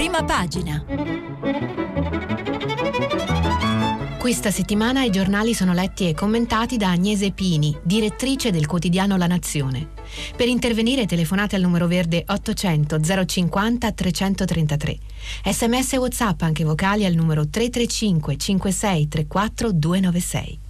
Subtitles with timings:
[0.00, 0.82] prima pagina.
[4.18, 9.26] Questa settimana i giornali sono letti e commentati da Agnese Pini, direttrice del quotidiano La
[9.26, 9.88] Nazione.
[10.34, 14.98] Per intervenire telefonate al numero verde 800 050 333.
[15.44, 20.69] Sms e WhatsApp anche vocali al numero 335 56 34 296.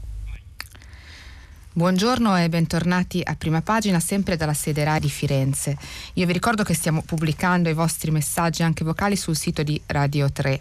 [1.73, 5.77] Buongiorno e bentornati a prima pagina, sempre dalla sede RAI di Firenze.
[6.15, 10.33] Io vi ricordo che stiamo pubblicando i vostri messaggi anche vocali sul sito di Radio
[10.33, 10.61] 3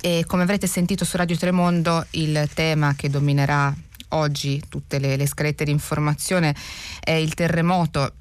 [0.00, 3.72] e come avrete sentito su Radio 3 Mondo il tema che dominerà
[4.08, 6.52] oggi tutte le, le scalette di informazione
[6.98, 8.14] è il terremoto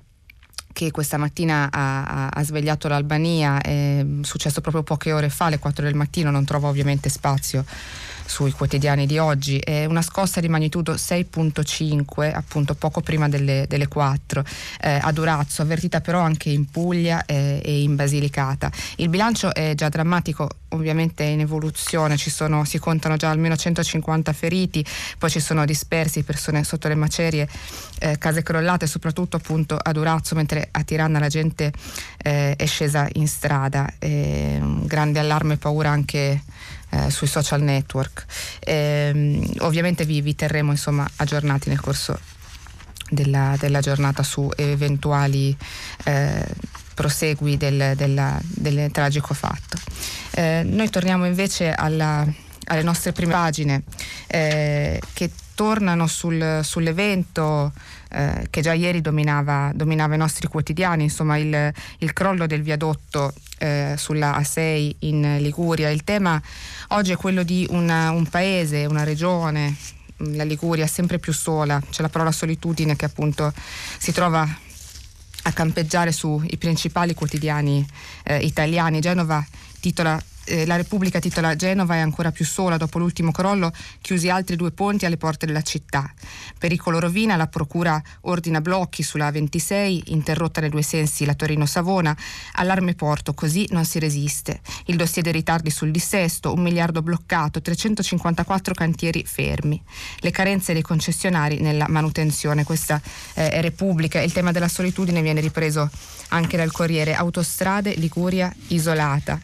[0.72, 5.84] che questa mattina ha, ha, svegliato l'Albania, è successo proprio poche ore fa, alle 4
[5.84, 7.66] del mattino, non trova ovviamente spazio
[8.30, 9.58] sui quotidiani di oggi.
[9.58, 14.44] È una scossa di magnitudo 6.5, appunto poco prima delle, delle 4,
[14.82, 18.72] eh, a Durazzo, avvertita però anche in Puglia eh, e in Basilicata.
[18.98, 24.32] Il bilancio è già drammatico, ovviamente è in evoluzione, sono, si contano già almeno 150
[24.34, 24.86] feriti,
[25.18, 27.50] poi ci sono dispersi, persone sotto le macerie,
[28.00, 31.74] eh, case crollate, soprattutto appunto a Durazzo, mentre a Tirana la gente
[32.22, 33.92] eh, è scesa in strada.
[34.00, 36.42] un grande allarme e paura anche
[36.90, 38.26] eh, sui social network.
[38.60, 42.20] E, ovviamente vi, vi, terremo insomma, aggiornati nel corso
[43.10, 45.56] della, della giornata su eventuali
[46.06, 46.46] eh,
[46.94, 49.78] prosegui del, della, del, tragico fatto.
[50.32, 52.26] Eh, noi torniamo invece alla,
[52.66, 53.84] alle nostre prime pagine
[54.28, 57.74] eh, che tornano sul, sull'evento
[58.12, 63.34] eh, che già ieri dominava, dominava, i nostri quotidiani, insomma il, il crollo del viadotto
[63.60, 65.90] eh, sulla A6 in Liguria.
[65.90, 66.42] Il tema
[66.90, 69.76] oggi è quello di una, un paese, una regione,
[70.18, 73.54] la Liguria sempre più sola, c'è la parola solitudine che appunto
[73.98, 74.48] si trova
[75.44, 77.86] a campeggiare sui principali quotidiani
[78.24, 79.00] eh, italiani.
[79.00, 79.46] Genova
[79.80, 84.56] titola eh, la Repubblica titola Genova è ancora più sola dopo l'ultimo crollo, chiusi altri
[84.56, 86.12] due ponti alle porte della città.
[86.58, 92.16] Pericolo rovina, la Procura ordina blocchi sulla 26, interrotta nei due sensi la Torino-Savona,
[92.54, 94.62] allarme porto, così non si resiste.
[94.86, 99.82] Il dossier dei ritardi sul dissesto, un miliardo bloccato, 354 cantieri fermi.
[100.20, 103.00] Le carenze dei concessionari nella manutenzione, questa
[103.36, 104.20] eh, è Repubblica.
[104.22, 105.90] Il tema della solitudine viene ripreso
[106.30, 107.14] anche dal Corriere.
[107.14, 109.40] Autostrade, Liguria isolata.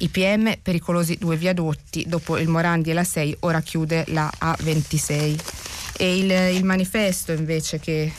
[0.00, 5.38] IPM, pericolosi due viadotti, dopo il Morandi e la 6 ora chiude la A26.
[5.96, 8.10] E il, il manifesto invece che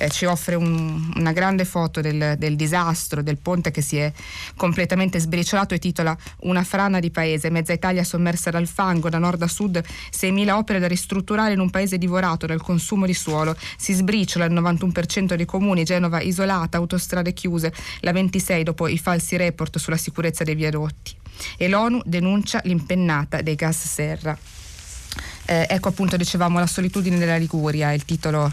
[0.00, 4.10] eh, ci offre un, una grande foto del, del, disastro, del ponte che si è
[4.56, 9.42] completamente sbriciolato e titola Una frana di paese, mezza Italia sommersa dal fango, da nord
[9.42, 13.92] a sud, 6.000 opere da ristrutturare in un paese divorato dal consumo di suolo, si
[13.92, 19.76] sbriciola il 91% dei comuni, Genova isolata, autostrade chiuse, la 26 dopo i falsi report
[19.78, 21.14] sulla sicurezza dei viadotti.
[21.58, 24.36] E l'ONU denuncia l'impennata dei gas serra.
[25.46, 28.52] Eh, ecco appunto dicevamo la solitudine della Liguria, il titolo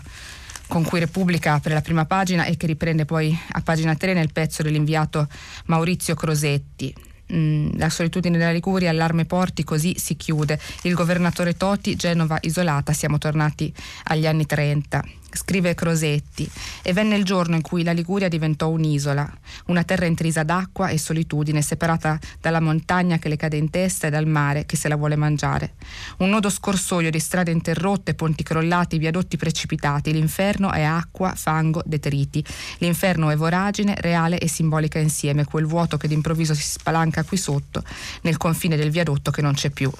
[0.67, 4.31] con cui Repubblica apre la prima pagina e che riprende poi a pagina 3 nel
[4.31, 5.27] pezzo dell'inviato
[5.65, 6.93] Maurizio Crosetti.
[7.33, 10.59] Mm, la solitudine della Liguria, allarme porti, così si chiude.
[10.83, 13.73] Il governatore Toti, Genova isolata, siamo tornati
[14.05, 15.03] agli anni 30
[15.37, 16.49] scrive Crosetti,
[16.81, 19.31] e venne il giorno in cui la Liguria diventò un'isola,
[19.67, 24.09] una terra intrisa d'acqua e solitudine, separata dalla montagna che le cade in testa e
[24.09, 25.75] dal mare che se la vuole mangiare.
[26.17, 30.11] Un nodo scorsoio di strade interrotte, ponti crollati, viadotti precipitati.
[30.11, 32.43] L'inferno è acqua, fango, detriti.
[32.79, 37.83] L'inferno è voragine, reale e simbolica insieme, quel vuoto che d'improvviso si spalanca qui sotto,
[38.21, 39.91] nel confine del viadotto che non c'è più.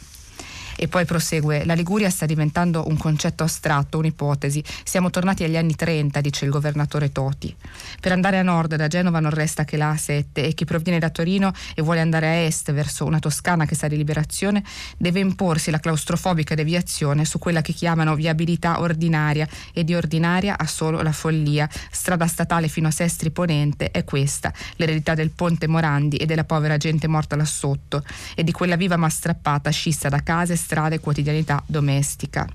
[0.80, 4.64] E poi prosegue, la Liguria sta diventando un concetto astratto, un'ipotesi.
[4.84, 7.54] Siamo tornati agli anni 30, dice il governatore Toti.
[8.00, 11.10] Per andare a nord da Genova non resta che la A7 e chi proviene da
[11.10, 14.64] Torino e vuole andare a est verso una Toscana che sa di liberazione
[14.98, 20.68] deve imporsi la claustrofobica deviazione su quella che chiamano viabilità ordinaria e di ordinaria ha
[20.68, 21.68] solo la follia.
[21.90, 26.78] Strada statale fino a Sestri Ponente è questa, l'eredità del ponte Morandi e della povera
[26.78, 28.04] gente morta là sotto
[28.36, 32.46] e di quella viva ma strappata scissa da case strade quotidianità domestica.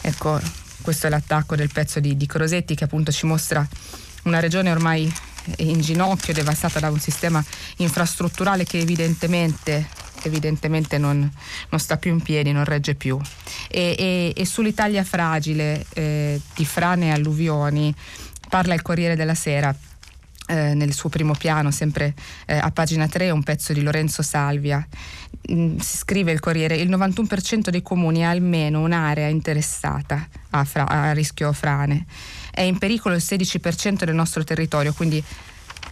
[0.00, 0.40] Ecco,
[0.80, 3.66] questo è l'attacco del pezzo di, di Crosetti che appunto ci mostra
[4.22, 5.12] una regione ormai
[5.58, 7.44] in ginocchio, devastata da un sistema
[7.76, 9.88] infrastrutturale che evidentemente,
[10.22, 11.30] evidentemente non,
[11.68, 13.20] non, sta più in piedi, non regge più.
[13.68, 17.94] E, e, e sull'Italia fragile eh, di frane e alluvioni
[18.48, 19.74] parla il Corriere della Sera
[20.48, 22.14] eh, nel suo primo piano, sempre
[22.46, 24.86] eh, a pagina 3, un pezzo di Lorenzo Salvia.
[25.52, 30.88] Mm, si scrive il Corriere, il 91% dei comuni ha almeno un'area interessata a, fra-
[30.88, 32.06] a rischio frane.
[32.50, 35.22] È in pericolo il 16% del nostro territorio, quindi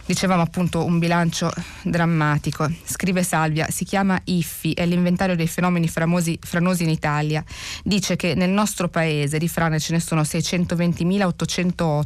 [0.07, 1.51] Dicevamo appunto un bilancio
[1.81, 2.71] drammatico.
[2.85, 7.43] Scrive Salvia, si chiama IFFI, è l'inventario dei fenomeni framosi, franosi in Italia.
[7.83, 12.05] Dice che nel nostro paese di frane ce ne sono 620.808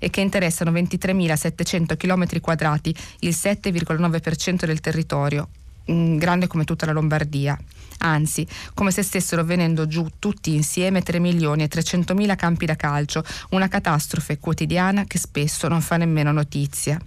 [0.00, 5.48] e che interessano 23.700 km quadrati, il 7,9% del territorio,
[5.84, 7.56] grande come tutta la Lombardia.
[7.98, 8.44] Anzi,
[8.74, 13.22] come se stessero venendo giù tutti insieme 3 milioni e 300 mila campi da calcio,
[13.50, 17.00] una catastrofe quotidiana che spesso non fa nemmeno notizia.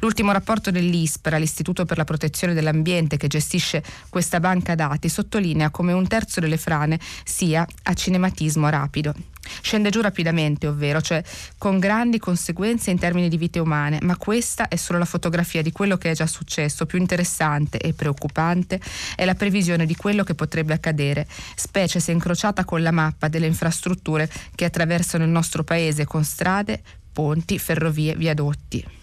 [0.00, 5.92] L'ultimo rapporto dell'ISPRA, l'Istituto per la protezione dell'ambiente che gestisce questa banca dati, sottolinea come
[5.92, 9.14] un terzo delle frane sia a cinematismo rapido.
[9.60, 11.22] Scende giù rapidamente, ovvero, cioè
[11.58, 15.72] con grandi conseguenze in termini di vite umane, ma questa è solo la fotografia di
[15.72, 16.86] quello che è già successo.
[16.86, 18.80] Più interessante e preoccupante
[19.16, 21.26] è la previsione di quello che potrebbe accadere,
[21.56, 26.80] specie se incrociata con la mappa delle infrastrutture che attraversano il nostro paese con strade,
[27.12, 29.01] ponti, ferrovie, viadotti.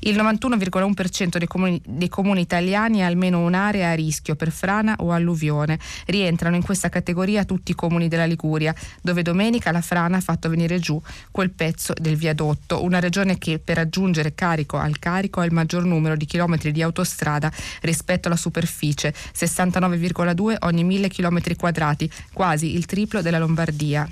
[0.00, 5.12] Il 91,1% dei comuni, dei comuni italiani ha almeno un'area a rischio per frana o
[5.12, 5.78] alluvione.
[6.06, 10.48] Rientrano in questa categoria tutti i comuni della Liguria, dove domenica la frana ha fatto
[10.48, 11.00] venire giù
[11.30, 15.84] quel pezzo del viadotto, una regione che per raggiungere carico al carico ha il maggior
[15.84, 17.50] numero di chilometri di autostrada
[17.82, 24.08] rispetto alla superficie, 69,2 ogni 1000 km quadrati, quasi il triplo della Lombardia.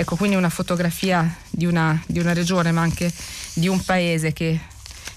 [0.00, 3.12] Ecco, quindi una fotografia di una, di una regione, ma anche
[3.52, 4.58] di un paese che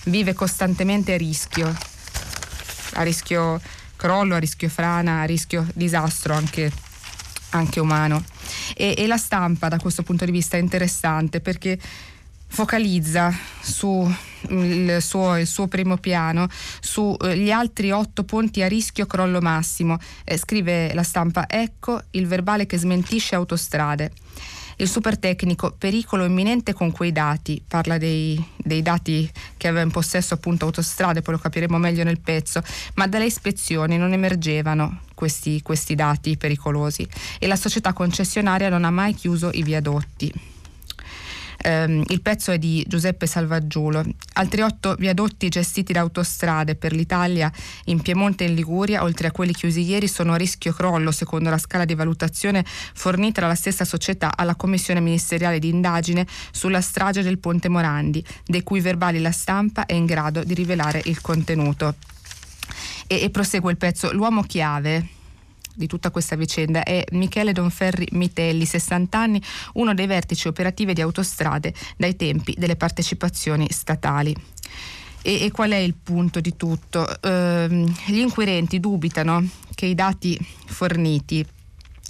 [0.07, 1.73] vive costantemente a rischio,
[2.95, 3.61] a rischio
[3.95, 6.69] crollo, a rischio frana, a rischio disastro anche,
[7.51, 8.25] anche umano.
[8.75, 11.79] E, e, la stampa da questo punto di vista è interessante perché
[12.47, 14.13] focalizza su
[14.49, 16.49] il suo, il suo primo piano
[16.81, 19.97] sugli eh, altri otto ponti a rischio crollo massimo.
[20.25, 24.11] Eh, scrive la stampa, ecco il verbale che smentisce autostrade.
[24.77, 29.91] Il super tecnico, pericolo imminente con quei dati, parla dei, dei dati che aveva in
[29.91, 32.61] possesso appunto autostrade, poi lo capiremo meglio nel pezzo,
[32.95, 37.07] ma dalle ispezioni non emergevano questi, questi dati pericolosi.
[37.39, 40.52] E la società concessionaria non ha mai chiuso i viadotti.
[41.65, 44.03] Um, il pezzo è di Giuseppe Salvaggiulo.
[44.33, 47.49] Altri otto viadotti gestiti da autostrade per l'Italia
[47.85, 51.49] in Piemonte e in Liguria, oltre a quelli chiusi ieri, sono a rischio crollo secondo
[51.49, 57.23] la scala di valutazione fornita dalla stessa società alla Commissione ministeriale di indagine sulla strage
[57.23, 61.95] del Ponte Morandi, dei cui verbali la stampa è in grado di rivelare il contenuto.
[63.07, 64.11] E, e prosegue il pezzo.
[64.11, 65.21] L'uomo chiave
[65.73, 69.41] di tutta questa vicenda è Michele Donferri Mitelli, 60 anni,
[69.73, 74.35] uno dei vertici operativi di autostrade dai tempi delle partecipazioni statali.
[75.21, 77.07] E, e qual è il punto di tutto?
[77.21, 81.45] Uh, gli inquirenti dubitano che i dati forniti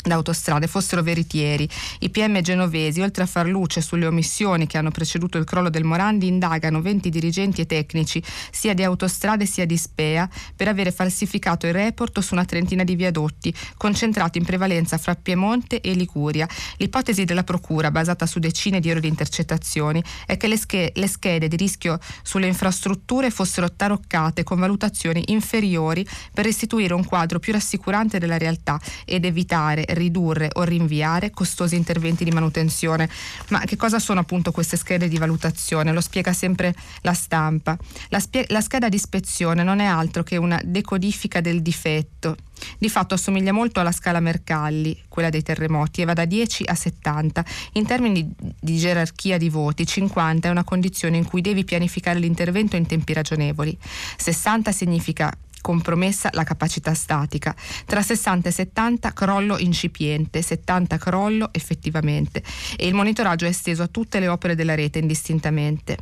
[0.07, 1.67] da autostrade fossero veritieri.
[1.99, 5.83] I PM genovesi, oltre a far luce sulle omissioni che hanno preceduto il crollo del
[5.83, 8.21] Morandi, indagano 20 dirigenti e tecnici,
[8.51, 12.95] sia di autostrade sia di SPEA, per avere falsificato il report su una trentina di
[12.95, 16.47] viadotti, concentrati in prevalenza fra Piemonte e Liguria.
[16.77, 21.07] L'ipotesi della Procura, basata su decine di ore di intercettazioni, è che le, sch- le
[21.07, 27.53] schede di rischio sulle infrastrutture fossero taroccate con valutazioni inferiori per restituire un quadro più
[27.53, 33.09] rassicurante della realtà ed evitare ridurre o rinviare costosi interventi di manutenzione.
[33.49, 35.91] Ma che cosa sono appunto queste schede di valutazione?
[35.91, 37.77] Lo spiega sempre la stampa.
[38.09, 42.35] La, spie- la scheda di ispezione non è altro che una decodifica del difetto.
[42.77, 46.75] Di fatto assomiglia molto alla scala Mercalli, quella dei terremoti, e va da 10 a
[46.75, 47.45] 70.
[47.73, 52.75] In termini di gerarchia di voti, 50 è una condizione in cui devi pianificare l'intervento
[52.75, 53.77] in tempi ragionevoli.
[54.17, 57.55] 60 significa compromessa la capacità statica.
[57.85, 62.43] Tra 60 e 70 crollo incipiente, 70 crollo effettivamente
[62.75, 65.97] e il monitoraggio è esteso a tutte le opere della rete indistintamente.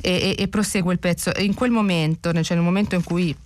[0.00, 1.30] E, e, e prosegue il pezzo.
[1.36, 3.36] In quel momento, cioè nel momento in cui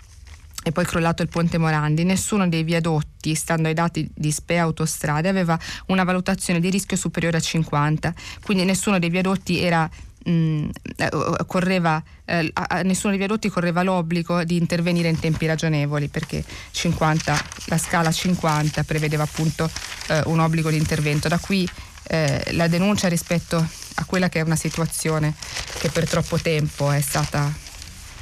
[0.63, 5.29] è poi crollato il ponte Morandi, nessuno dei viadotti, stando ai dati di SPE Autostrade,
[5.29, 9.91] aveva una valutazione di rischio superiore a 50, quindi nessuno dei viadotti era
[10.25, 11.11] mh, mm, eh,
[11.47, 17.45] correva, eh, a nessuno dei viadotti correva l'obbligo di intervenire in tempi ragionevoli perché 50,
[17.67, 19.71] la scala 50 prevedeva appunto
[20.09, 21.29] eh, un obbligo di intervento.
[21.29, 21.69] Da qui
[22.09, 25.35] eh, la denuncia rispetto a quella che è una situazione
[25.79, 27.53] che per troppo tempo è stata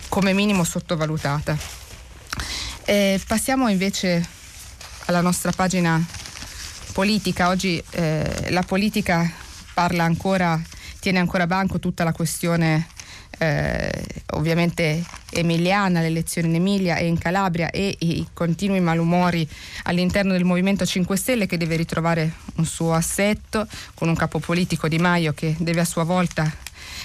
[0.09, 1.57] come minimo sottovalutata.
[2.85, 4.27] Eh, passiamo invece
[5.07, 6.05] alla nostra pagina
[6.93, 7.49] politica.
[7.49, 9.31] Oggi eh, la politica
[9.73, 10.61] parla ancora
[11.03, 12.87] tiene ancora banco tutta la questione
[13.39, 13.91] eh,
[14.35, 19.47] ovviamente emiliana, le elezioni in Emilia e in Calabria e i continui malumori
[19.83, 24.87] all'interno del Movimento 5 Stelle che deve ritrovare un suo assetto con un capo politico
[24.87, 26.49] Di Maio che deve a sua volta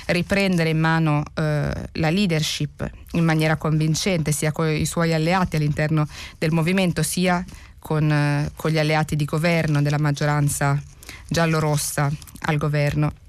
[0.06, 6.08] riprendere in mano eh, la leadership in maniera convincente sia con i suoi alleati all'interno
[6.38, 7.44] del movimento sia
[7.80, 10.80] con, eh, con gli alleati di governo della maggioranza
[11.28, 12.12] giallo-rossa
[12.42, 13.26] al governo.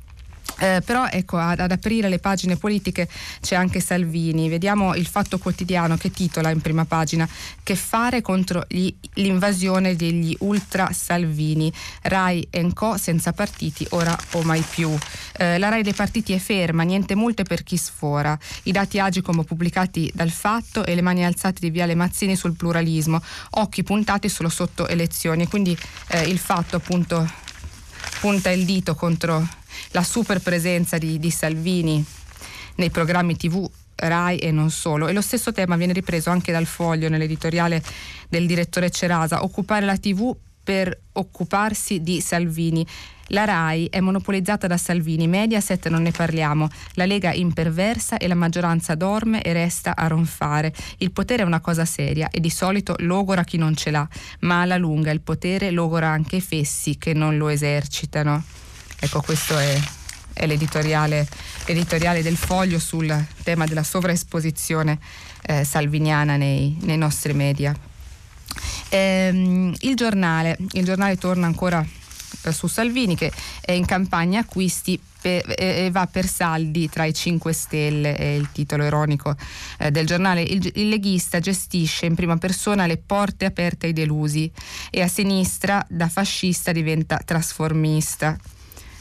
[0.59, 3.09] Eh, però ecco, ad, ad, aprire le pagine politiche
[3.41, 4.49] c'è anche Salvini.
[4.49, 7.29] Vediamo il Fatto Quotidiano che titola in prima pagina
[7.63, 11.73] Che fare contro gli, l'invasione degli ultra Salvini.
[12.03, 14.95] Rai e Co senza partiti ora o mai più.
[15.37, 18.37] Eh, la Rai dei partiti è ferma, niente multe per chi sfora.
[18.65, 23.23] I dati Agicom pubblicati dal Fatto e le mani alzate di Viale Mazzini sul pluralismo.
[23.51, 25.47] Occhi puntati solo sotto elezioni.
[25.47, 25.77] Quindi
[26.09, 27.47] eh, il Fatto appunto
[28.21, 29.47] punta il dito contro
[29.91, 32.05] la super presenza di, di Salvini
[32.77, 35.09] nei programmi tv RAI e non solo.
[35.09, 37.83] E lo stesso tema viene ripreso anche dal foglio nell'editoriale
[38.29, 42.87] del direttore Cerasa, occupare la TV per occuparsi di Salvini.
[43.29, 48.35] La RAI è monopolizzata da Salvini, Mediaset non ne parliamo, la Lega imperversa e la
[48.35, 50.73] maggioranza dorme e resta a ronfare.
[50.99, 54.09] Il potere è una cosa seria e di solito logora chi non ce l'ha,
[54.41, 58.43] ma alla lunga il potere logora anche i fessi che non lo esercitano.
[58.99, 59.79] Ecco, questo è,
[60.33, 61.29] è l'editoriale,
[61.67, 64.99] l'editoriale, del foglio sul tema della sovraesposizione
[65.43, 67.77] eh, salviniana nei, nei, nostri media.
[68.89, 71.87] Ehm, il, giornale, il giornale torna ancora
[72.43, 77.53] eh, su Salvini che è in campagna acquisti e, va per saldi tra i 5
[77.53, 79.35] Stelle, è il titolo ironico
[79.79, 80.43] eh, del giornale.
[80.43, 84.51] Il, il, leghista gestisce in prima persona le porte aperte ai delusi
[84.91, 88.39] e a sinistra da fascista diventa trasformista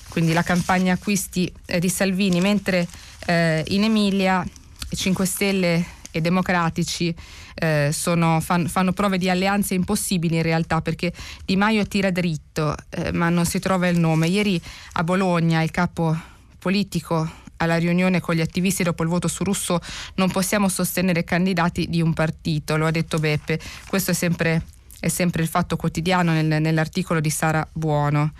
[0.09, 2.87] quindi la campagna acquisti eh, di Salvini, mentre
[3.27, 4.43] eh, in Emilia
[4.89, 7.13] 5 Stelle e democratici
[7.59, 11.11] eh, sono, fan, fanno prove di alleanze impossibili in realtà perché
[11.45, 14.27] Di Maio tira dritto eh, ma non si trova il nome.
[14.27, 14.61] Ieri
[14.93, 16.17] a Bologna il capo
[16.59, 19.79] politico alla riunione con gli attivisti dopo il voto su Russo
[20.15, 23.59] non possiamo sostenere candidati di un partito, lo ha detto Beppe.
[23.87, 24.63] Questo è sempre
[24.99, 28.33] è sempre il fatto quotidiano nel, nell'articolo di Sara Buono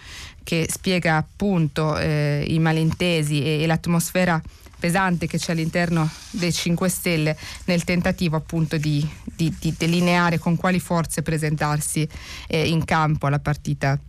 [0.43, 4.41] che spiega appunto eh, i malintesi e, e l'atmosfera
[4.79, 10.55] pesante che c'è all'interno dei 5 Stelle nel tentativo appunto di, di, di delineare con
[10.55, 12.07] quali forze presentarsi
[12.47, 13.99] eh, in campo alla partita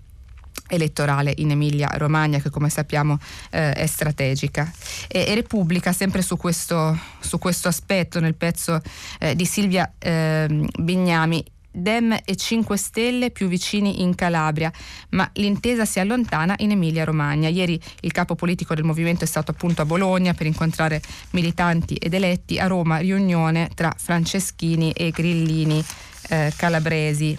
[0.69, 3.19] elettorale in Emilia Romagna che come sappiamo
[3.51, 4.71] eh, è strategica.
[5.09, 8.81] E, e, Repubblica sempre su questo, su questo aspetto nel pezzo
[9.19, 11.45] eh, di Silvia eh, Bignami
[11.79, 14.73] Dem e 5 Stelle più vicini in Calabria,
[15.11, 17.49] ma l'intesa si allontana in Emilia-Romagna.
[17.49, 22.15] Ieri il capo politico del movimento è stato appunto a Bologna per incontrare militanti ed
[22.15, 22.59] eletti.
[22.59, 25.85] A Roma riunione tra Franceschini e Grillini
[26.29, 27.37] eh, calabresi.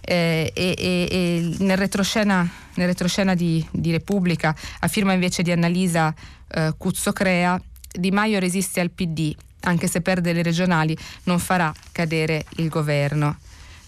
[0.00, 5.50] Eh, e, e, e nel retroscena, nel retroscena di, di, Repubblica, a firma invece di
[5.50, 6.14] Annalisa
[6.48, 12.44] eh, Cuzzocrea, Di Maio resiste al PD, anche se perde le regionali non farà cadere
[12.56, 13.36] il governo.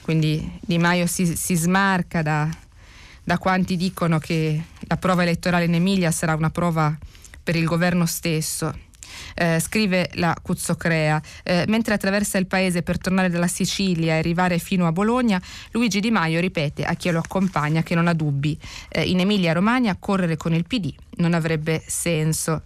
[0.09, 2.49] Quindi Di Maio si, si smarca da,
[3.23, 6.97] da quanti dicono che la prova elettorale in Emilia sarà una prova
[7.43, 8.75] per il governo stesso.
[9.35, 14.59] Eh, scrive la Cuzzocrea, eh, mentre attraversa il paese per tornare dalla Sicilia e arrivare
[14.59, 18.59] fino a Bologna, Luigi Di Maio ripete a chi lo accompagna che non ha dubbi.
[18.89, 22.63] Eh, in Emilia Romagna correre con il PD non avrebbe senso.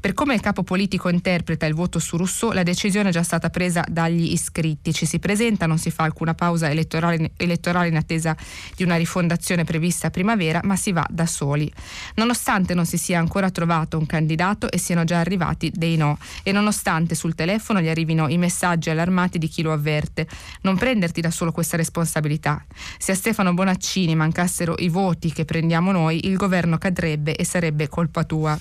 [0.00, 3.50] Per come il capo politico interpreta il voto su Rousseau, la decisione è già stata
[3.50, 4.94] presa dagli iscritti.
[4.94, 8.34] Ci si presenta, non si fa alcuna pausa elettorale, elettorale in attesa
[8.74, 11.70] di una rifondazione prevista a primavera, ma si va da soli.
[12.14, 16.50] Nonostante non si sia ancora trovato un candidato e siano già arrivati dei no, e
[16.50, 20.26] nonostante sul telefono gli arrivino i messaggi allarmati di chi lo avverte,
[20.62, 22.64] non prenderti da solo questa responsabilità.
[22.96, 27.86] Se a Stefano Bonaccini mancassero i voti che prendiamo noi, il governo cadrebbe e sarebbe
[27.88, 28.58] colpa tua.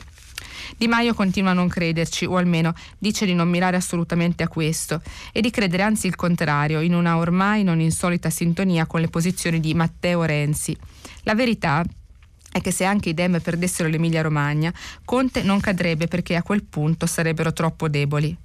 [0.78, 5.02] Di Maio continua a non crederci, o almeno dice di non mirare assolutamente a questo,
[5.32, 9.60] e di credere anzi il contrario, in una ormai non insolita sintonia con le posizioni
[9.60, 10.76] di Matteo Renzi.
[11.24, 11.84] La verità
[12.52, 14.74] è che se anche i Dem perdessero l'Emilia Romagna,
[15.06, 18.36] Conte non cadrebbe perché a quel punto sarebbero troppo deboli.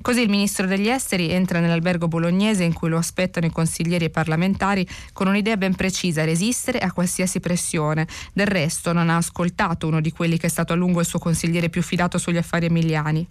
[0.00, 4.10] Così il ministro degli esteri entra nell'albergo bolognese in cui lo aspettano i consiglieri e
[4.10, 8.06] parlamentari con un'idea ben precisa, resistere a qualsiasi pressione.
[8.32, 11.18] Del resto non ha ascoltato uno di quelli che è stato a lungo il suo
[11.18, 13.26] consigliere più fidato sugli affari emiliani.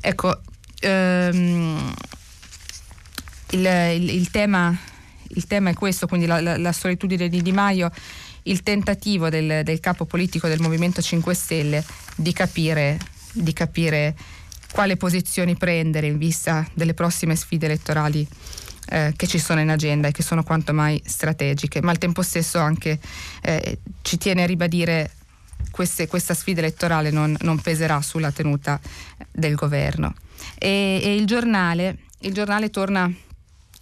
[0.00, 0.40] Ecco,
[0.80, 1.94] ehm,
[3.50, 4.76] il, il, il, tema,
[5.28, 7.90] il, tema, è questo, quindi la, la, la, solitudine di Di Maio,
[8.44, 12.98] il tentativo del, del capo politico del Movimento 5 Stelle di capire,
[13.32, 14.14] di capire
[14.72, 18.26] quale posizioni prendere in vista delle prossime sfide elettorali
[18.90, 22.22] eh, che ci sono in agenda e che sono quanto mai strategiche, ma al tempo
[22.22, 22.98] stesso anche
[23.42, 25.12] eh, ci tiene a ribadire
[25.70, 28.80] queste, questa sfida elettorale non, non, peserà sulla tenuta
[29.30, 30.14] del governo.
[30.58, 33.12] E, e il, giornale, il giornale torna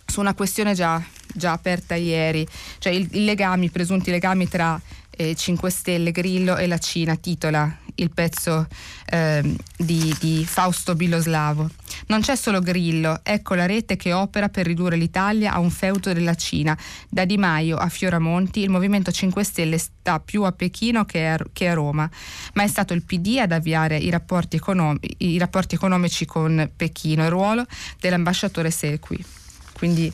[0.05, 1.03] su una questione già,
[1.33, 2.47] già aperta ieri,
[2.79, 8.11] cioè i legami, presunti legami tra eh, 5 Stelle, Grillo e la Cina, titola il
[8.11, 8.67] pezzo
[9.07, 11.69] eh, di, di, Fausto Biloslavo.
[12.07, 16.13] Non c'è solo Grillo, ecco la rete che opera per ridurre l'Italia a un feudo
[16.13, 16.77] della Cina.
[17.09, 21.39] Da Di Maio a Fioramonti il Movimento 5 Stelle sta più a Pechino che a,
[21.53, 22.09] che a Roma,
[22.55, 27.25] ma è stato il PD ad avviare i rapporti, econom- i rapporti economici con Pechino,
[27.25, 27.65] il ruolo
[28.01, 29.25] dell'ambasciatore Sequi.
[29.73, 30.13] Quindi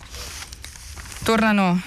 [1.23, 1.81] tornano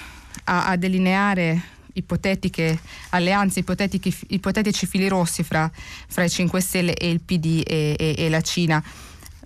[0.45, 5.69] a, a delineare ipotetiche alleanze, ipotetici fili rossi fra,
[6.07, 8.83] fra, i 5 Stelle e il PD e, e, e la Cina.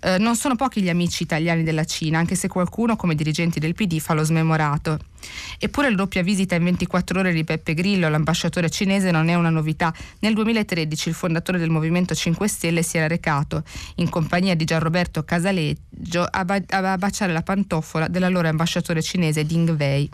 [0.01, 3.73] Eh, non sono pochi gli amici italiani della Cina, anche se qualcuno, come dirigenti del
[3.73, 4.97] PD, fa lo smemorato.
[5.57, 9.49] Eppure la doppia visita in 24 ore di Peppe Grillo, l'ambasciatore cinese, non è una
[9.49, 9.93] novità.
[10.19, 13.63] Nel 2013 il fondatore del Movimento 5 Stelle si era recato,
[13.95, 19.75] in compagnia di Gianroberto Casaleggio, a, ba- a baciare la pantofola dell'allora ambasciatore cinese Ding
[19.77, 20.09] Wei.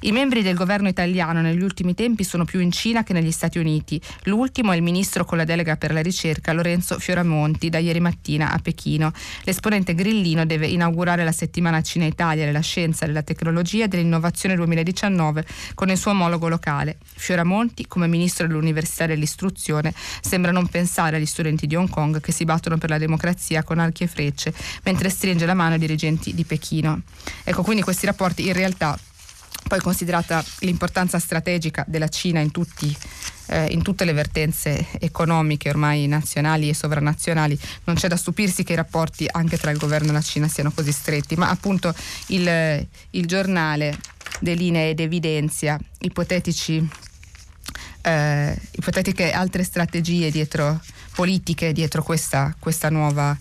[0.00, 3.58] I membri del governo italiano negli ultimi tempi sono più in Cina che negli Stati
[3.58, 4.00] Uniti.
[4.24, 8.52] L'ultimo è il ministro con la delega per la ricerca, Lorenzo Fioramonti, da ieri mattina
[8.52, 9.10] a Pechino.
[9.44, 15.88] L'esponente grillino deve inaugurare la settimana Cina-Italia della scienza, della tecnologia e dell'innovazione 2019 con
[15.88, 16.98] il suo omologo locale.
[17.02, 22.32] Fioramonti, come ministro dell'università e dell'istruzione, sembra non pensare agli studenti di Hong Kong che
[22.32, 26.34] si battono per la democrazia con archi e frecce, mentre stringe la mano ai dirigenti
[26.34, 27.00] di Pechino.
[27.44, 28.98] Ecco, quindi questi rapporti in realtà
[29.66, 32.94] poi considerata l'importanza strategica della Cina in, tutti,
[33.46, 38.72] eh, in, tutte le vertenze economiche ormai nazionali e sovranazionali, non c'è da stupirsi che
[38.72, 41.94] i rapporti anche tra il governo e la Cina siano così stretti, ma appunto
[42.28, 43.98] il, il giornale
[44.40, 46.88] delinea ed evidenzia ipotetici,
[48.02, 50.80] eh, ipotetiche altre strategie dietro,
[51.14, 53.36] politiche dietro questa, questa nuova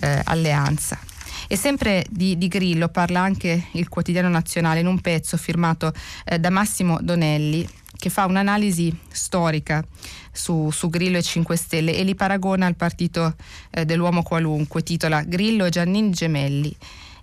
[0.00, 1.09] eh, alleanza.
[1.52, 5.92] E sempre di, di, Grillo parla anche il quotidiano nazionale in un pezzo firmato
[6.24, 9.84] eh, da Massimo Donelli che fa un'analisi storica
[10.30, 13.34] su, su, Grillo e 5 Stelle e li paragona al partito
[13.70, 16.72] eh, dell'uomo qualunque, titola Grillo e Giannini gemelli,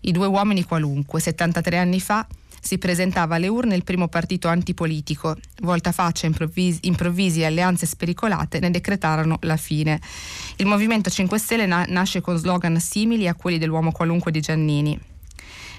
[0.01, 2.27] i due uomini qualunque, 73 anni fa
[2.67, 5.37] si presentava alle urne il primo partito antipolitico.
[5.61, 10.01] Volta faccia improvvisi, improvvisi e alleanze spericolate ne decretarono la fine.
[10.57, 14.99] Il Movimento 5 Stelle na- nasce con slogan simili a quelli dell'uomo qualunque di Giannini.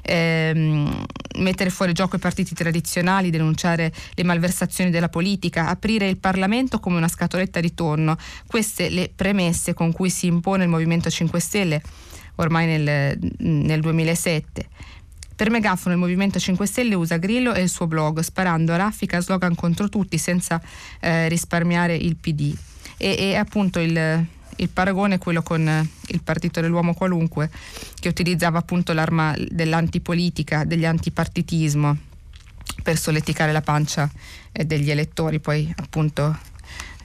[0.00, 1.04] Ehm,
[1.40, 6.96] mettere fuori gioco i partiti tradizionali, denunciare le malversazioni della politica, aprire il Parlamento come
[6.96, 8.16] una scatoletta di tonno.
[8.46, 11.82] Queste le premesse con cui si impone il Movimento 5 Stelle
[12.36, 14.68] ormai nel, nel 2007.
[15.38, 19.20] Per megafono il Movimento 5 Stelle usa Grillo e il suo blog, sparando a raffica
[19.20, 20.60] slogan contro tutti senza
[20.98, 22.52] eh, risparmiare il PD.
[22.96, 27.50] E, e appunto il, il paragone è quello con il partito dell'uomo qualunque,
[28.00, 31.96] che utilizzava appunto l'arma dell'antipolitica, degli antipartitismo
[32.82, 34.10] per solleticare la pancia
[34.50, 35.38] eh, degli elettori.
[35.38, 36.36] Poi appunto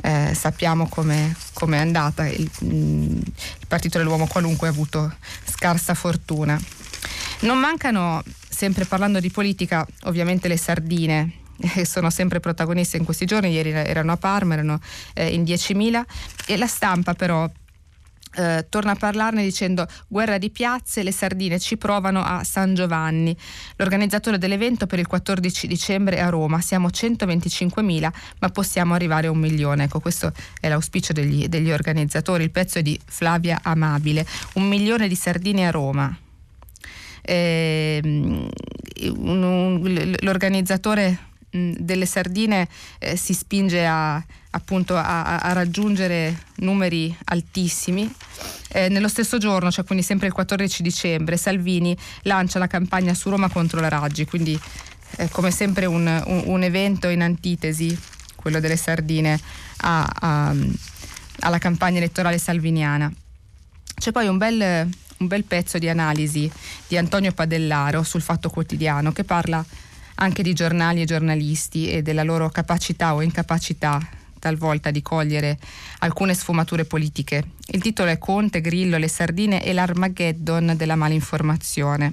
[0.02, 2.26] eh, sappiamo come è andata.
[2.26, 3.32] Il, il
[3.68, 5.14] partito dell'uomo qualunque ha avuto
[5.46, 6.60] scarsa fortuna.
[7.44, 13.26] Non mancano, sempre parlando di politica, ovviamente le sardine che sono sempre protagoniste in questi
[13.26, 14.80] giorni, ieri erano a Parma, erano
[15.14, 16.04] eh, in 10.000
[16.48, 17.50] e la stampa però
[18.36, 23.36] eh, torna a parlarne dicendo guerra di piazze, le sardine ci provano a San Giovanni.
[23.76, 29.40] L'organizzatore dell'evento per il 14 dicembre a Roma, siamo 125.000 ma possiamo arrivare a un
[29.40, 29.84] milione.
[29.84, 32.44] Ecco, questo è l'auspicio degli, degli organizzatori.
[32.46, 36.18] Il pezzo è di Flavia Amabile, un milione di sardine a Roma
[37.24, 38.50] eh, un,
[39.44, 48.12] un, l'organizzatore delle sardine eh, si spinge a, appunto a, a, raggiungere numeri altissimi.
[48.70, 53.30] Eh, nello stesso giorno, cioè quindi sempre il 14 dicembre, Salvini lancia la campagna su
[53.30, 54.60] Roma contro la Raggi, quindi
[55.18, 57.96] eh, come sempre un, un, un, evento in antitesi,
[58.36, 59.40] quello delle sardine,
[59.78, 60.56] a,
[61.40, 63.12] alla campagna elettorale salviniana.
[63.96, 64.90] C'è poi un bel
[65.24, 66.52] un bel pezzo di analisi
[66.88, 69.66] di Antonio Padellaro sul Fatto Quotidiano che parla
[70.16, 74.00] anche di giornali e giornalisti e della loro capacità o incapacità
[74.38, 75.58] talvolta di cogliere
[76.00, 77.44] alcune sfumature politiche.
[77.68, 82.12] Il titolo è Conte, Grillo, le sardine e l'Armageddon della malinformazione.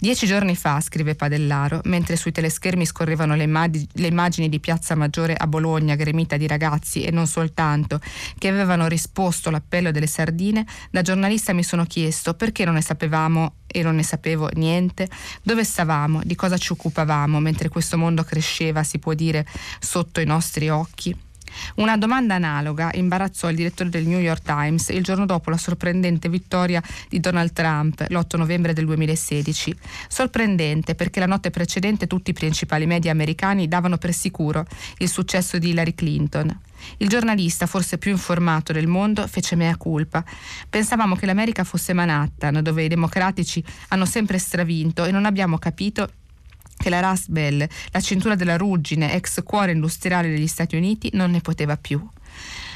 [0.00, 4.94] Dieci giorni fa, scrive Padellaro, mentre sui teleschermi scorrevano le, immag- le, immagini di Piazza
[4.94, 8.00] Maggiore a Bologna, gremita di ragazzi e non soltanto,
[8.38, 13.56] che avevano risposto all'appello delle sardine, da giornalista mi sono chiesto perché non ne sapevamo
[13.66, 15.06] e non ne sapevo niente,
[15.42, 17.38] dove stavamo, di cosa ci occupavamo?
[17.38, 19.46] Mentre questo mondo cresceva, si può dire,
[19.80, 21.14] sotto i nostri occhi.
[21.76, 26.28] Una domanda analoga imbarazzò il direttore del New York Times il giorno dopo la sorprendente
[26.28, 29.76] vittoria di Donald Trump l'8 novembre del 2016.
[30.08, 34.66] Sorprendente perché la notte precedente tutti i principali media americani davano per sicuro
[34.98, 36.60] il successo di Hillary Clinton.
[36.98, 40.24] Il giornalista, forse più informato del mondo, fece mea culpa.
[40.68, 46.10] Pensavamo che l'America fosse Manhattan, dove i democratici hanno sempre stravinto e non abbiamo capito
[46.80, 51.30] che la Rust Bell, la cintura della ruggine, ex cuore industriale degli Stati Uniti, non
[51.30, 52.02] ne poteva più.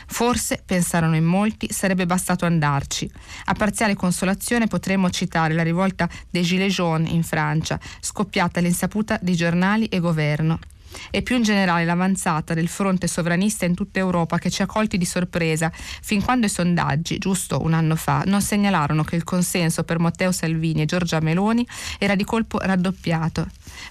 [0.07, 3.11] Forse, pensarono in molti, sarebbe bastato andarci.
[3.47, 9.35] A parziale consolazione potremmo citare la rivolta dei Gilets jaunes in Francia, scoppiata all'insaputa di
[9.35, 10.59] giornali e governo
[11.11, 14.99] e più in generale l'avanzata del fronte sovranista in tutta Europa che ci ha colti
[14.99, 19.85] di sorpresa fin quando i sondaggi, giusto un anno fa, non segnalarono che il consenso
[19.85, 21.67] per Matteo Salvini e Giorgia Meloni
[21.99, 23.47] era di colpo raddoppiato.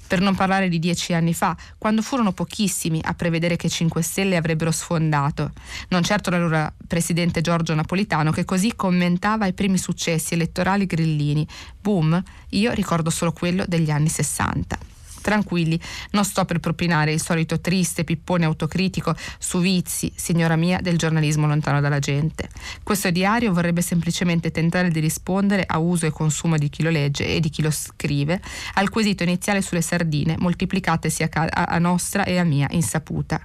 [0.08, 4.36] Per non parlare di dieci anni fa, quando furono pochissimi a prevedere che 5 Stelle
[4.36, 5.52] avrebbero sfondato.
[5.90, 11.48] Non certo l'allora presidente Giorgio Napolitano che così commentava i primi successi elettorali grillini.
[11.80, 14.93] Boom, io ricordo solo quello degli anni 60.
[15.24, 15.80] Tranquilli,
[16.12, 21.48] non sto per propinare il solito triste pippone autocritico su vizi, signora mia, del giornalismo
[21.48, 22.50] lontano dalla gente.
[22.84, 27.26] Questo diario vorrebbe semplicemente tentare di rispondere a uso e consumo di chi lo legge
[27.26, 28.42] e di chi lo scrive
[28.74, 33.42] al quesito iniziale sulle sardine, moltiplicatesi a, nostra e a mia insaputa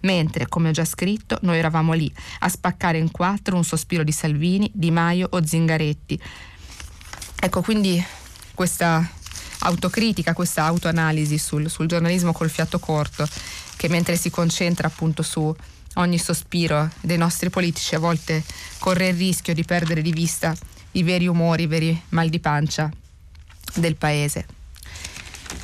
[0.00, 4.12] mentre, come ho già scritto, noi eravamo lì a spaccare in quattro un sospiro di
[4.12, 6.20] Salvini, Di Maio o Zingaretti.
[7.40, 8.04] Ecco, quindi
[8.54, 9.06] questa
[9.64, 13.26] autocritica, questa autoanalisi sul, sul giornalismo col fiato corto,
[13.76, 15.54] che mentre si concentra appunto su
[15.94, 18.42] ogni sospiro dei nostri politici a volte
[18.78, 20.54] corre il rischio di perdere di vista
[20.92, 22.90] i veri umori, i veri mal di pancia
[23.74, 24.46] del paese.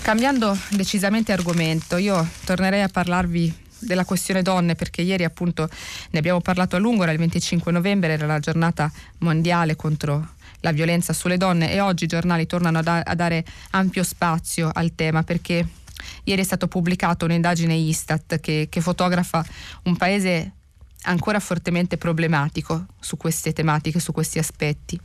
[0.02, 5.68] Cambiando decisamente argomento, io tornerei a parlarvi della questione donne perché ieri appunto
[6.10, 10.72] ne abbiamo parlato a lungo, era il 25 novembre, era la giornata mondiale contro la
[10.72, 14.94] violenza sulle donne e oggi i giornali tornano a, da- a dare ampio spazio al
[14.94, 15.66] tema perché
[16.24, 19.44] ieri è stata pubblicata un'indagine Istat che, che fotografa
[19.84, 20.52] un paese
[21.02, 25.00] ancora fortemente problematico su queste tematiche, su questi aspetti.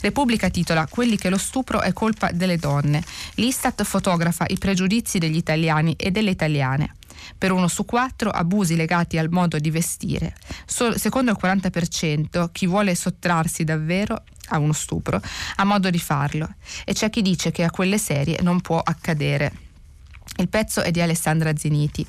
[0.00, 3.02] Repubblica titola Quelli che lo stupro è colpa delle donne.
[3.34, 6.94] L'Istat fotografa i pregiudizi degli italiani e delle italiane.
[7.36, 10.34] Per uno su quattro abusi legati al modo di vestire.
[10.66, 15.20] So, secondo il 40% chi vuole sottrarsi davvero a uno stupro
[15.56, 16.48] ha modo di farlo
[16.84, 19.52] e c'è chi dice che a quelle serie non può accadere.
[20.36, 22.06] Il pezzo è di Alessandra Zeniti.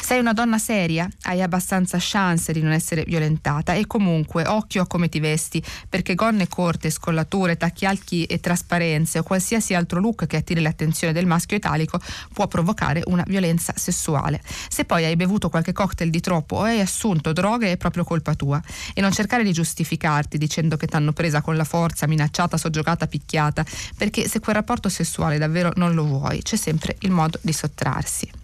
[0.00, 4.86] Sei una donna seria, hai abbastanza chance di non essere violentata e comunque occhio a
[4.86, 10.26] come ti vesti, perché gonne corte, scollature, tacchi alti e trasparenze o qualsiasi altro look
[10.26, 12.00] che attiri l'attenzione del maschio italico
[12.32, 14.40] può provocare una violenza sessuale.
[14.68, 18.34] Se poi hai bevuto qualche cocktail di troppo o hai assunto droghe è proprio colpa
[18.34, 18.62] tua
[18.94, 23.62] e non cercare di giustificarti dicendo che t'hanno presa con la forza, minacciata, soggiogata, picchiata,
[23.94, 28.37] perché se quel rapporto sessuale davvero non lo vuoi, c'è sempre il modo di sottrarsi.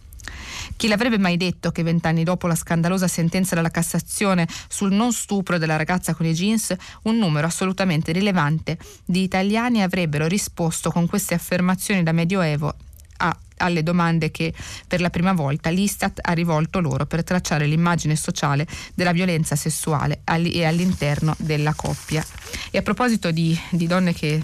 [0.76, 5.58] Chi l'avrebbe mai detto che vent'anni dopo la scandalosa sentenza della Cassazione sul non stupro
[5.58, 11.34] della ragazza con i jeans, un numero assolutamente rilevante di italiani avrebbero risposto con queste
[11.34, 12.74] affermazioni da medioevo
[13.18, 14.52] a, alle domande che
[14.86, 20.20] per la prima volta l'Istat ha rivolto loro per tracciare l'immagine sociale della violenza sessuale
[20.24, 22.24] all- e all'interno della coppia.
[22.70, 24.42] E a proposito di, di donne che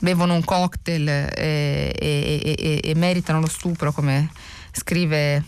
[0.00, 4.30] bevono un cocktail eh, e, e, e, meritano lo stupro come
[4.78, 5.44] scrive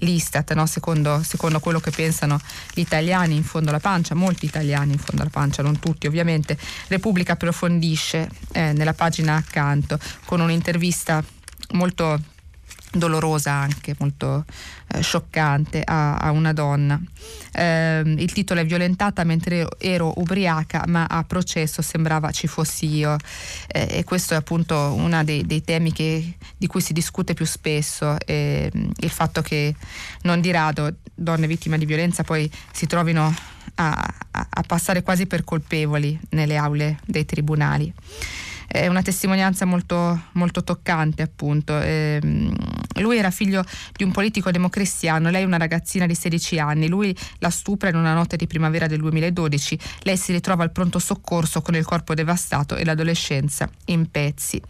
[0.00, 0.66] l'Istat, no?
[0.66, 2.38] secondo, secondo, quello che pensano
[2.72, 6.56] gli italiani in fondo alla pancia, molti italiani in fondo alla pancia, non tutti ovviamente,
[6.88, 11.22] Repubblica approfondisce eh, nella pagina accanto con un'intervista
[11.72, 12.20] molto
[12.90, 14.44] dolorosa anche, molto
[14.88, 17.00] eh, scioccante a, a, una donna.
[17.52, 23.16] Eh, il titolo è Violentata mentre ero ubriaca, ma a processo sembrava ci fossi io.
[23.66, 27.46] Eh, e questo è appunto uno dei, dei temi che, di cui si discute più
[27.46, 29.74] spesso, il fatto che
[30.22, 33.34] non di rado donne vittime di violenza poi si trovino
[33.74, 37.92] a, a, a passare quasi per colpevoli nelle aule dei tribunali
[38.70, 41.80] è una testimonianza molto, molto toccante appunto.
[41.80, 42.20] Eh,
[42.96, 43.64] lui era figlio
[43.96, 48.12] di un politico democristiano, lei una ragazzina di 16 anni, lui la stupra in una
[48.12, 52.76] notte di primavera del 2012, lei si ritrova al pronto soccorso con il corpo devastato
[52.76, 54.60] e l'adolescenza in pezzi.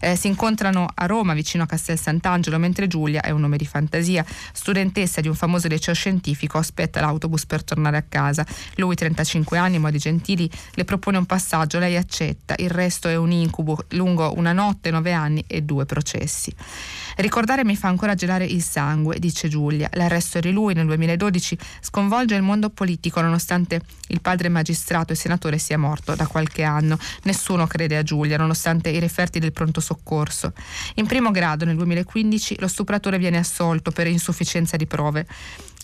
[0.00, 3.66] Eh, si incontrano a Roma vicino a Castel Sant'Angelo mentre Giulia è un nome di
[3.66, 8.46] fantasia, studentessa di un famoso liceo scientifico, aspetta l'autobus per tornare a casa.
[8.76, 13.30] Lui 35 anni, modi gentili, le propone un passaggio, lei accetta, il resto è un
[13.40, 16.54] incubo lungo una notte, nove anni e due processi.
[17.16, 19.90] Ricordare mi fa ancora gelare il sangue, dice Giulia.
[19.94, 25.58] L'arresto di lui nel 2012 sconvolge il mondo politico nonostante il padre magistrato e senatore
[25.58, 26.98] sia morto da qualche anno.
[27.24, 30.52] Nessuno crede a Giulia nonostante i referti del pronto soccorso.
[30.94, 35.26] In primo grado nel 2015 lo stupratore viene assolto per insufficienza di prove.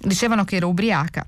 [0.01, 1.27] Dicevano che era ubriaca.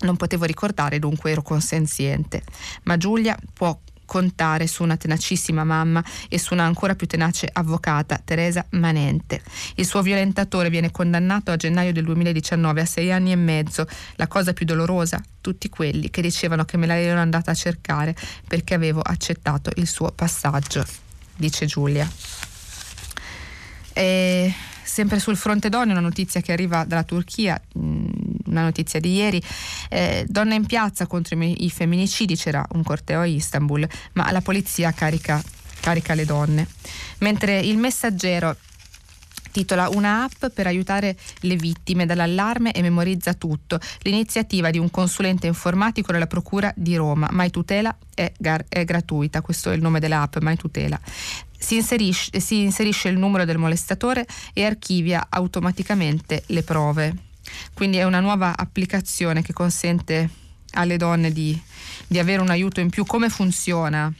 [0.00, 2.42] Non potevo ricordare, dunque ero consenziente.
[2.82, 8.20] Ma Giulia può contare su una tenacissima mamma e su una ancora più tenace avvocata,
[8.22, 9.42] Teresa Manente.
[9.76, 13.86] Il suo violentatore viene condannato a gennaio del 2019 a sei anni e mezzo.
[14.16, 18.14] La cosa più dolorosa, tutti quelli che dicevano che me l'avevano andata a cercare
[18.46, 20.84] perché avevo accettato il suo passaggio,
[21.36, 22.08] dice Giulia.
[23.92, 24.52] E
[24.84, 28.06] sempre sul fronte donne, una notizia che arriva dalla Turchia, mm,
[28.46, 29.42] una notizia di ieri,
[29.88, 34.92] eh, donna in piazza contro i, femminicidi, c'era un corteo a Istanbul, ma la polizia
[34.92, 35.42] carica,
[35.80, 36.68] carica le donne.
[37.18, 38.56] Mentre il messaggero
[39.54, 43.78] titola Una app per aiutare le vittime dall'allarme e memorizza tutto.
[44.00, 47.28] L'iniziativa di un consulente informatico della Procura di Roma.
[47.30, 50.98] Mai tutela è, gar- è gratuita, questo è il nome dell'app, Mai tutela.
[51.64, 57.16] Si inserisce, si inserisce il numero del molestatore e archivia automaticamente le prove.
[57.72, 60.28] Quindi è una nuova applicazione che consente
[60.72, 61.58] alle donne di,
[62.06, 63.06] di avere un aiuto in più.
[63.06, 64.12] Come funziona?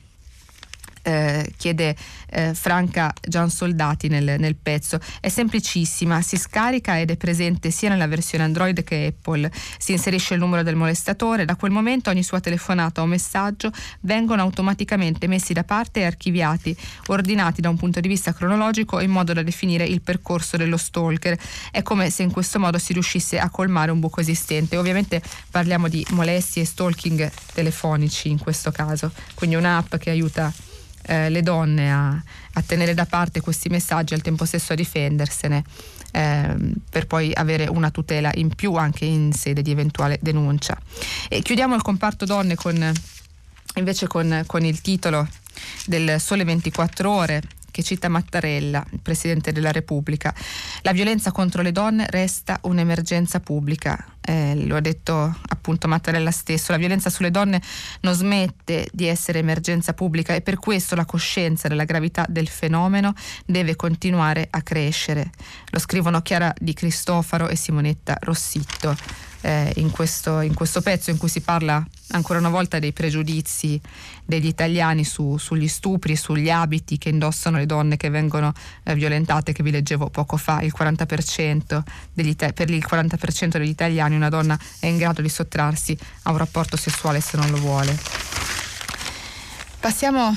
[1.07, 1.95] Eh, chiede
[2.31, 4.99] eh, Franca Gian Soldati nel, nel, pezzo.
[5.21, 9.51] È semplicissima, si scarica ed è presente sia nella versione Android che Apple.
[9.77, 14.41] Si inserisce il numero del molestatore, da quel momento ogni sua telefonata o messaggio vengono
[14.41, 16.75] automaticamente messi da parte e archiviati,
[17.09, 21.39] ordinati da un punto di vista cronologico in modo da definire il percorso dello stalker.
[21.71, 24.79] È come se in questo modo si riuscisse a colmare un buco esistente.
[24.79, 30.53] Ovviamente parliamo di molestie e stalking telefonici in questo caso, quindi un'app che aiuta
[31.07, 34.77] eh, le donne a, a, tenere da parte questi messaggi e al tempo stesso a
[34.77, 35.65] difendersene
[36.13, 36.57] eh,
[36.91, 40.79] per poi avere una tutela in più anche in sede di eventuale denuncia.
[41.29, 42.93] E chiudiamo il comparto donne con,
[43.77, 45.29] invece con, con il titolo
[45.87, 47.43] del Sole 24 ore
[47.75, 50.33] che cita Mattarella, il Presidente della Repubblica.
[50.83, 56.71] La violenza contro le donne resta un'emergenza pubblica, eh, lo ha detto appunto Mattarella stesso,
[56.71, 57.61] la violenza sulle donne
[58.03, 63.13] non smette di essere emergenza pubblica e per questo la coscienza della gravità del fenomeno
[63.45, 65.33] deve continuare a crescere.
[65.71, 68.97] Lo scrivono Chiara Di Cristofaro e Simonetta Rossitto
[69.45, 73.79] eh, in, questo, in, questo, pezzo in cui si parla ancora una volta dei pregiudizi
[74.25, 78.55] degli italiani su, sugli stupri sugli abiti che indossano le donne che vengono
[78.85, 81.83] eh, violentate, che vi leggevo poco fa, il 40%
[82.15, 86.39] degli, per il 40% degli italiani una donna è in grado di sottrarsi a un
[86.39, 87.99] rapporto sessuale se non lo vuole.
[89.79, 90.35] Passiamo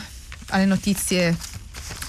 [0.48, 1.38] alle notizie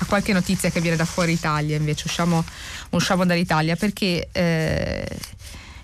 [0.01, 2.45] a qualche notizia che viene da fuori Italia invece usciamo,
[2.91, 5.07] usciamo dall'Italia perché eh,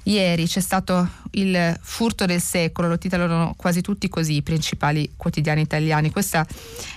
[0.07, 5.63] Ieri c'è stato il furto del secolo, lo titolano quasi tutti così i principali quotidiani
[5.63, 6.11] italiani.
[6.11, 6.47] Questa,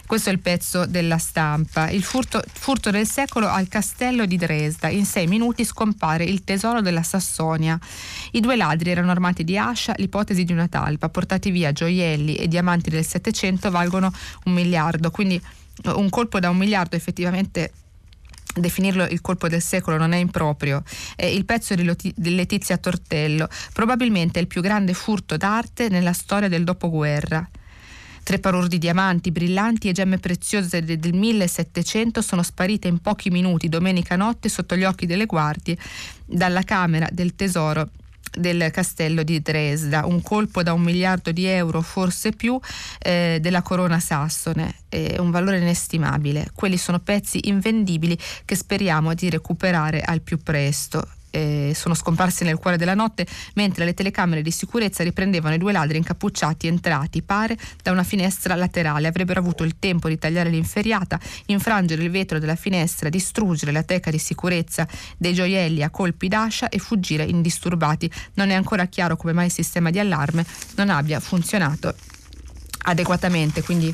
[0.06, 1.90] questo è il pezzo della stampa.
[1.90, 4.90] Il furto, furto, del secolo al castello di Dresda.
[4.90, 7.80] In sei minuti scompare il tesoro della Sassonia.
[8.32, 12.48] I due ladri erano armati di ascia, l'ipotesi di una talpa, portati via gioielli e
[12.48, 14.12] diamanti del Settecento valgono
[14.46, 15.12] un miliardo.
[15.12, 15.42] Quindi
[15.86, 17.72] un colpo da un miliardo effettivamente
[18.60, 20.84] definirlo il colpo del secolo non è improprio.
[21.16, 26.64] Eh, il pezzo di Letizia Tortello, probabilmente il più grande furto d'arte nella storia del
[26.64, 27.48] dopoguerra.
[28.24, 33.70] Tre parure di diamanti brillanti e gemme preziose del 1700 sono sparite in pochi minuti
[33.70, 35.78] domenica notte sotto gli occhi delle guardie
[36.26, 37.90] dalla Camera del Tesoro
[38.32, 42.60] del castello di Dresda, un colpo da un miliardo di euro, forse più,
[43.00, 46.50] eh, della corona sassone, eh, un valore inestimabile.
[46.54, 52.58] Quelli sono pezzi invendibili che speriamo di recuperare al più presto eh, sono scomparsi nel
[52.58, 57.58] cuore della notte mentre le telecamere di sicurezza riprendevano i due ladri incappucciati entrati, pare,
[57.82, 59.08] da una finestra laterale.
[59.08, 64.12] Avrebbero avuto il tempo di tagliare l'inferiata, infrangere il vetro della finestra, distruggere la teca
[64.12, 64.88] di sicurezza
[65.18, 68.10] dei gioielli a colpi d'ascia e fuggire indisturbati.
[68.36, 71.94] Non è ancora chiaro come mai il sistema di allarme non abbia funzionato
[72.84, 73.94] adeguatamente, quindi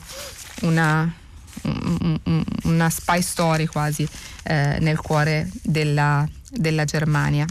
[0.62, 1.12] una,
[2.64, 4.08] una spy story quasi
[4.44, 7.46] eh, nel cuore della, della Germania.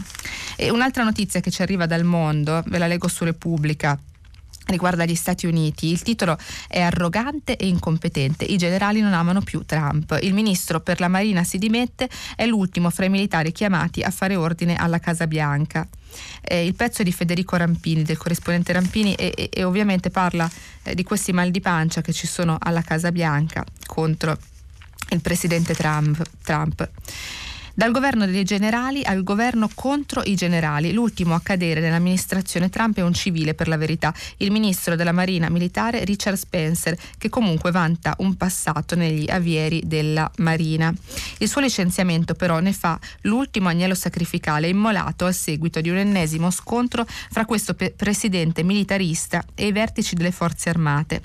[0.55, 3.99] E un'altra notizia che ci arriva dal mondo, ve la leggo su Repubblica
[4.67, 5.91] riguarda gli Stati Uniti.
[5.91, 6.37] Il titolo
[6.67, 8.45] è arrogante e incompetente.
[8.45, 10.17] I generali non amano più Trump.
[10.21, 14.35] Il ministro per la Marina si dimette, è l'ultimo fra i militari chiamati a fare
[14.35, 15.87] ordine alla Casa Bianca.
[16.41, 20.49] Eh, il pezzo è di Federico Rampini, del corrispondente Rampini, e, e, e ovviamente parla
[20.83, 24.37] eh, di questi mal di pancia che ci sono alla Casa Bianca contro
[25.09, 26.21] il presidente Trump.
[26.43, 26.89] Trump.
[27.75, 30.93] Dal governo dei generali al governo contro i generali.
[30.93, 35.49] L'ultimo a cadere nell'amministrazione Trump è un civile per la verità, il ministro della Marina
[35.49, 40.93] Militare Richard Spencer, che comunque vanta un passato negli avieri della Marina.
[41.39, 46.51] Il suo licenziamento però ne fa l'ultimo agnello sacrificale immolato a seguito di un ennesimo
[46.51, 51.23] scontro fra questo pe- presidente militarista e i vertici delle forze armate.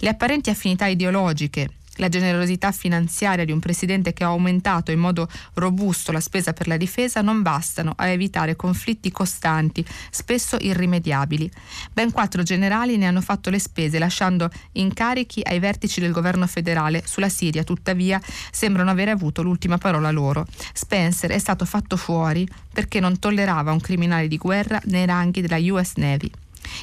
[0.00, 5.28] Le apparenti affinità ideologiche la generosità finanziaria di un presidente che ha aumentato in modo
[5.54, 11.50] robusto la spesa per la difesa non bastano a evitare conflitti costanti, spesso irrimediabili.
[11.92, 17.02] Ben quattro generali ne hanno fatto le spese, lasciando incarichi ai vertici del governo federale.
[17.06, 20.46] Sulla Siria, tuttavia, sembrano avere avuto l'ultima parola loro.
[20.72, 25.58] Spencer è stato fatto fuori perché non tollerava un criminale di guerra nei ranghi della
[25.72, 26.30] US Navy.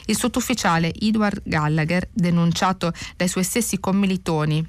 [0.05, 4.65] Il sottufficiale Edward Gallagher, denunciato dai suoi stessi commilitoni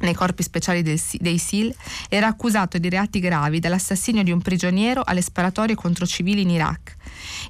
[0.00, 1.74] nei corpi speciali del, dei SIL,
[2.08, 6.96] era accusato di reati gravi, dall'assassinio di un prigioniero alle sparatorie contro civili in Iraq.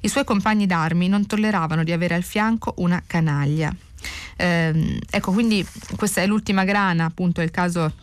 [0.01, 3.73] I suoi compagni d'armi non tolleravano di avere al fianco una canaglia.
[4.35, 7.93] Eh, ecco, quindi questa è l'ultima grana, appunto, il caso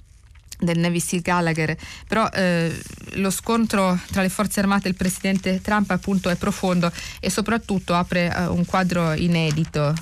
[0.58, 2.74] del Navy Seal Gallagher, però eh,
[3.14, 7.94] lo scontro tra le forze armate e il presidente Trump appunto è profondo e soprattutto
[7.94, 9.94] apre eh, un quadro inedito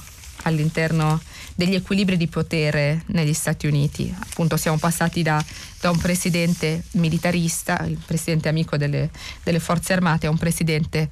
[0.43, 1.21] all'interno
[1.55, 4.15] degli equilibri di potere negli Stati Uniti.
[4.19, 5.43] Appunto siamo passati da,
[5.81, 9.11] da un presidente militarista, il presidente amico delle,
[9.43, 11.09] delle forze armate, a un presidente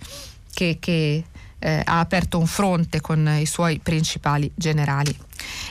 [0.52, 1.24] che, che
[1.58, 5.16] eh, ha aperto un fronte con i suoi principali generali.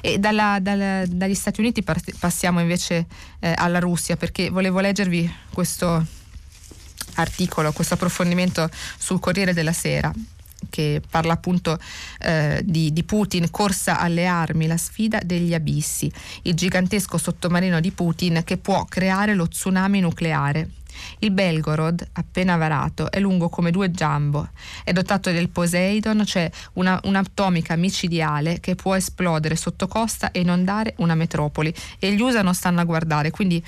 [0.02, 3.06] E dalla, dalla, dagli Stati Uniti passiamo invece
[3.40, 6.06] eh, alla Russia perché volevo leggervi questo
[7.16, 10.12] articolo, questo approfondimento sul Corriere della Sera
[10.70, 11.78] che parla appunto
[12.20, 16.12] eh, di, di, Putin, corsa alle armi, la sfida degli abissi,
[16.44, 20.70] il gigantesco sottomarino di Putin che può creare lo tsunami nucleare.
[21.20, 24.50] Il Belgorod, appena varato, è lungo come due giambo,
[24.84, 30.94] è dotato del Poseidon, cioè una, un'atomica micidiale che può esplodere sotto costa e inondare
[30.98, 31.74] una metropoli.
[31.98, 33.64] E gli USA non stanno a guardare, quindi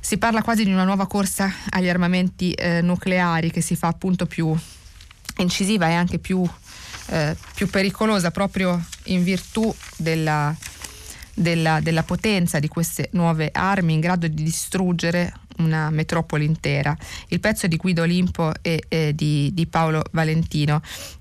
[0.00, 4.26] si parla quasi di una nuova corsa agli armamenti eh, nucleari che si fa appunto
[4.26, 4.56] più
[5.42, 6.46] incisiva e anche più,
[7.06, 10.54] eh, più pericolosa proprio in virtù della,
[11.34, 16.96] della, della, potenza di queste nuove armi in grado di distruggere una metropoli intera.
[17.28, 20.80] Il pezzo di Guido Olimpo e, e di, di, Paolo Valentino.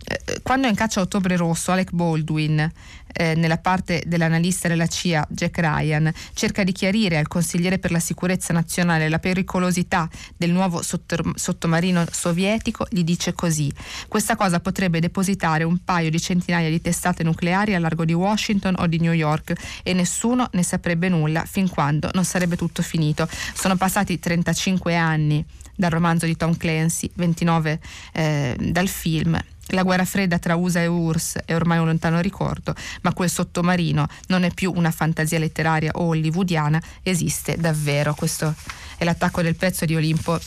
[0.10, 2.72] Eh, quando in caccia a Ottobre Rosso, Alec Baldwin
[3.14, 8.00] eh, nella parte dell'analista della CIA Jack Ryan, cerca di chiarire al consigliere per la
[8.00, 13.72] sicurezza nazionale la pericolosità del nuovo sottomarino sovietico, gli dice così:
[14.08, 18.76] Questa cosa potrebbe depositare un paio di centinaia di testate nucleari a largo di Washington
[18.80, 23.28] o di New York e nessuno ne saprebbe nulla fin quando non sarebbe tutto finito.
[23.54, 25.46] Sono passati 35 anni
[25.76, 27.80] dal romanzo di Tom Clancy, 29
[28.14, 32.74] eh, dal film la guerra fredda tra USA e URSS è ormai un lontano ricordo,
[33.02, 38.14] ma quel sottomarino non è più una fantasia letteraria o hollywoodiana, esiste davvero.
[38.14, 38.54] Questo
[38.98, 40.40] è l'attacco del pezzo di Olimpo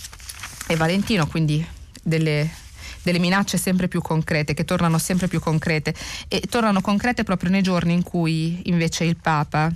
[0.67, 1.65] e Valentino, quindi
[2.03, 2.49] delle,
[3.03, 5.95] delle minacce sempre più concrete, che tornano sempre più concrete
[6.29, 9.73] e tornano concrete proprio nei giorni in cui invece il Papa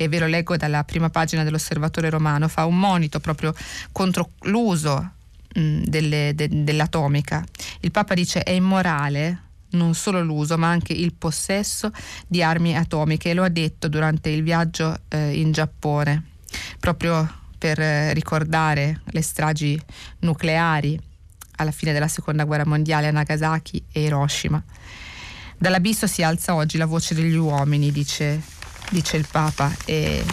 [0.00, 3.52] e ve lo leggo dalla prima pagina dell'Osservatore Romano, fa un monito proprio
[3.90, 5.16] contro l'uso
[5.54, 7.44] mh, delle, de, dell'atomica.
[7.80, 11.90] Il Papa dice è immorale non solo l'uso ma anche il possesso
[12.26, 16.24] di armi atomiche e lo ha detto durante il viaggio eh, in Giappone,
[16.78, 19.78] proprio per eh, ricordare le stragi
[20.20, 20.98] nucleari
[21.56, 24.62] alla fine della seconda guerra mondiale a Nagasaki e Hiroshima.
[25.58, 28.40] Dall'abisso si alza oggi la voce degli uomini, dice,
[28.90, 30.24] dice il Papa, e,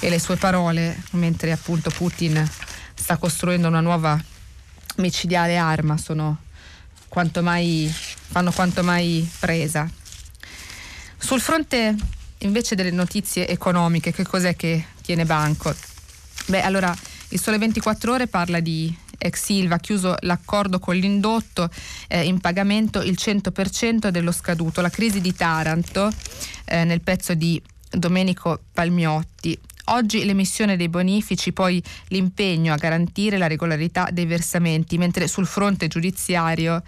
[0.00, 2.44] e le sue parole, mentre appunto Putin
[2.94, 4.20] sta costruendo una nuova
[4.96, 6.38] micidiale arma sono
[7.08, 9.88] quanto mai, fanno quanto mai presa.
[11.18, 11.94] Sul fronte
[12.38, 15.74] invece delle notizie economiche, che cos'è che tiene banco?
[16.46, 16.94] Beh, allora
[17.28, 21.70] il Sole 24 Ore parla di ex Silva, chiuso l'accordo con l'indotto,
[22.08, 24.80] eh, in pagamento il 100% dello scaduto.
[24.80, 26.10] La crisi di Taranto,
[26.64, 33.48] eh, nel pezzo di Domenico Palmiotti, Oggi l'emissione dei bonifici, poi l'impegno a garantire la
[33.48, 36.82] regolarità dei versamenti, mentre sul fronte giudiziario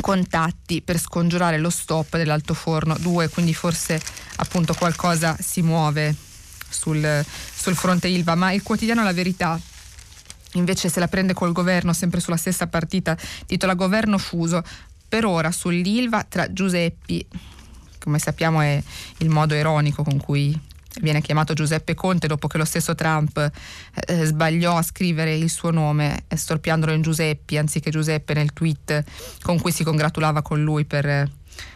[0.00, 4.00] contatti per scongiurare lo stop dell'altoforno 2, quindi forse
[4.36, 6.14] appunto qualcosa si muove
[6.68, 9.58] sul, sul fronte Ilva, ma il quotidiano La Verità
[10.54, 14.62] invece se la prende col governo, sempre sulla stessa partita, titola Governo fuso,
[15.08, 17.26] per ora sull'Ilva tra Giuseppi,
[17.98, 18.82] come sappiamo è
[19.18, 20.58] il modo ironico con cui
[21.02, 23.50] viene chiamato Giuseppe Conte dopo che lo stesso Trump
[24.06, 29.04] eh, sbagliò a scrivere il suo nome, storpiandolo in Giuseppi anziché Giuseppe nel tweet
[29.42, 31.30] con cui si congratulava con lui per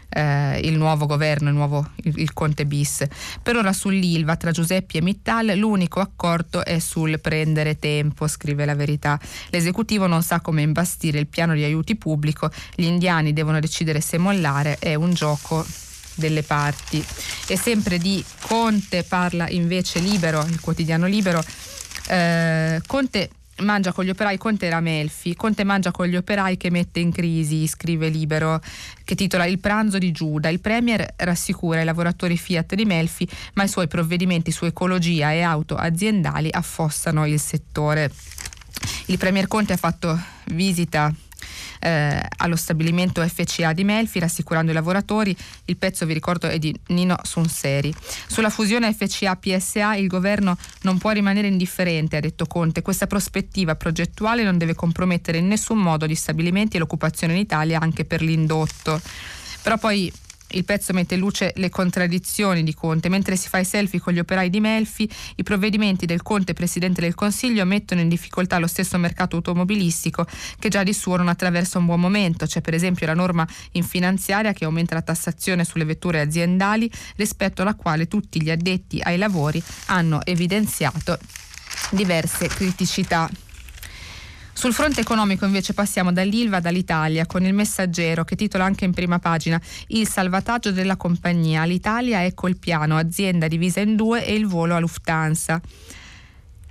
[0.09, 3.05] eh, il nuovo governo, il, nuovo, il, il, Conte bis.
[3.43, 8.75] Per ora sull'Ilva tra Giuseppi e Mittal l'unico accordo è sul prendere tempo, scrive la
[8.75, 9.19] verità.
[9.51, 14.19] L'esecutivo non sa come imbastire il piano di aiuti pubblico, gli indiani devono decidere se
[14.19, 15.65] mollare, è un gioco
[16.17, 17.05] delle parti.
[17.47, 21.43] E sempre di Conte parla invece Libero, il quotidiano Libero.
[22.09, 26.71] Eh, Conte mangia con gli operai, Conte era Melfi, Conte mangia con gli operai che
[26.71, 28.61] mette in crisi, scrive Libero,
[29.05, 30.49] che titola Il pranzo di Giuda.
[30.49, 35.41] Il Premier rassicura i lavoratori Fiat di Melfi, ma i suoi provvedimenti su ecologia e
[35.41, 38.11] auto aziendali affossano il settore.
[39.07, 41.13] Il Premier Conte ha fatto visita
[41.81, 45.37] eh, allo stabilimento FCA di Melfi, rassicurando i lavoratori.
[45.67, 47.95] Il pezzo, vi ricordo, è di Nino Sunseri.
[48.27, 52.83] Sulla fusione FCA-PSA il governo non può rimanere indifferente, ha detto Conte.
[52.83, 57.81] Questa prospettiva progettuale non deve compromettere in nessun modo gli stabilimenti e l'occupazione in Italia
[57.81, 59.01] anche per l'indotto.
[59.63, 60.13] Però poi
[60.51, 63.09] il pezzo mette in luce le contraddizioni di Conte.
[63.09, 67.01] Mentre si fa i selfie con gli operai di Melfi, i provvedimenti del Conte Presidente
[67.01, 70.27] del Consiglio mettono in difficoltà lo stesso mercato automobilistico
[70.59, 72.47] che già di suo non attraversa un buon momento.
[72.47, 77.63] C'è per esempio la norma in finanziaria che aumenta la tassazione sulle vetture aziendali rispetto
[77.63, 81.19] alla quale tutti gli addetti ai lavori hanno evidenziato
[81.91, 83.29] diverse criticità.
[84.57, 89.19] Sul fronte economico invece passiamo dall'Ilva dall'Italia con il messaggero che titola anche in prima
[89.19, 91.65] pagina Il salvataggio della compagnia.
[91.65, 95.61] L'Italia ecco il piano, azienda divisa in due e il volo a Lufthansa.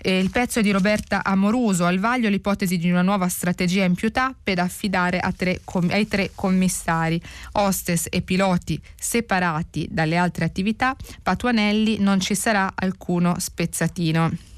[0.02, 4.12] Il pezzo è di Roberta Amoruso, al vaglio l'ipotesi di una nuova strategia in più
[4.12, 7.22] tappe da affidare tre ai tre commissari,
[7.52, 14.55] hostess e piloti separati dalle altre attività, Patuanelli non ci sarà alcuno spezzatino.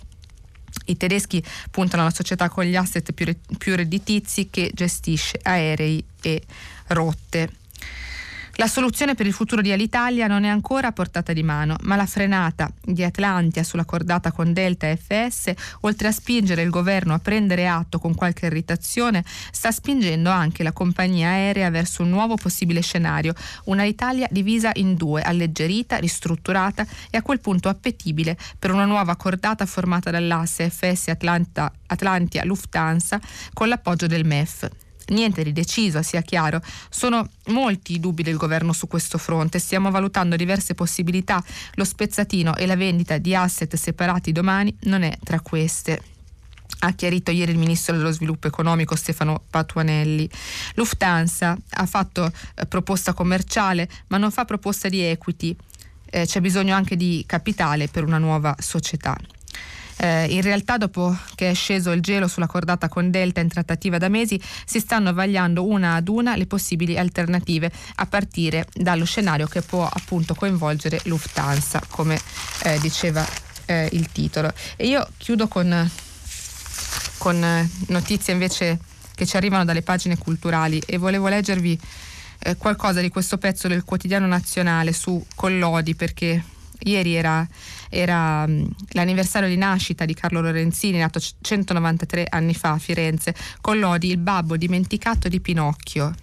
[0.87, 6.41] I tedeschi puntano alla società con gli asset più, più redditizi che gestisce aerei e
[6.87, 7.56] rotte.
[8.59, 11.95] La soluzione per il futuro di Alitalia non è ancora a portata di mano, ma
[11.95, 17.13] la frenata di Atlantia sulla cordata con Delta e FS, oltre a spingere il governo
[17.13, 22.33] a prendere atto con qualche irritazione, sta spingendo anche la compagnia aerea verso un nuovo
[22.33, 23.35] possibile scenario,
[23.65, 29.15] una Italia divisa in due, alleggerita, ristrutturata e a quel punto appetibile per una nuova
[29.17, 33.21] cordata formata dall'asse FS Atlanta, Atlantia Lufthansa
[33.53, 34.67] con l'appoggio del MEF
[35.07, 36.61] niente di deciso, sia chiaro.
[36.89, 39.59] Sono molti i dubbi del governo su questo fronte.
[39.59, 41.43] Stiamo valutando diverse possibilità.
[41.73, 46.01] Lo spezzatino e la vendita di asset separati domani non è tra queste
[46.79, 50.29] ha chiarito ieri il ministro dello sviluppo economico Stefano Patuanelli.
[50.75, 55.55] Lufthansa ha fatto eh, proposta commerciale ma non fa proposta di equity.
[56.09, 59.17] Eh, c'è bisogno anche di capitale per una nuova società.
[59.97, 63.97] Eh, in realtà dopo che è sceso il gelo sulla cordata con Delta in trattativa
[63.97, 69.47] da mesi si stanno vagliando una ad una le possibili alternative a partire dallo scenario
[69.47, 72.19] che può appunto coinvolgere Lufthansa come
[72.63, 73.25] eh, diceva
[73.65, 74.51] eh, il titolo.
[74.75, 75.89] E io chiudo con,
[77.17, 78.79] con notizie invece
[79.15, 81.79] che ci arrivano dalle pagine culturali e volevo leggervi
[82.39, 86.43] eh, qualcosa di questo pezzo del quotidiano nazionale su Collodi perché
[86.79, 87.47] ieri era,
[87.89, 93.79] era um, l'anniversario di nascita di Carlo Lorenzini, nato 193 anni fa a Firenze, con
[93.79, 96.13] l'Odi Il babbo dimenticato di Pinocchio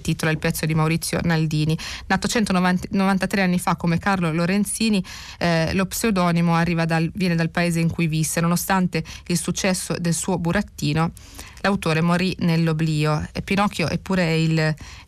[0.00, 1.76] titola il pezzo di Maurizio Naldini.
[2.06, 5.02] Nato 193 anni fa come Carlo Lorenzini,
[5.38, 8.40] eh, lo pseudonimo dal, viene dal paese in cui visse.
[8.40, 11.12] Nonostante il successo del suo burattino,
[11.60, 13.26] l'autore morì nell'oblio.
[13.32, 14.58] E Pinocchio eppure è il,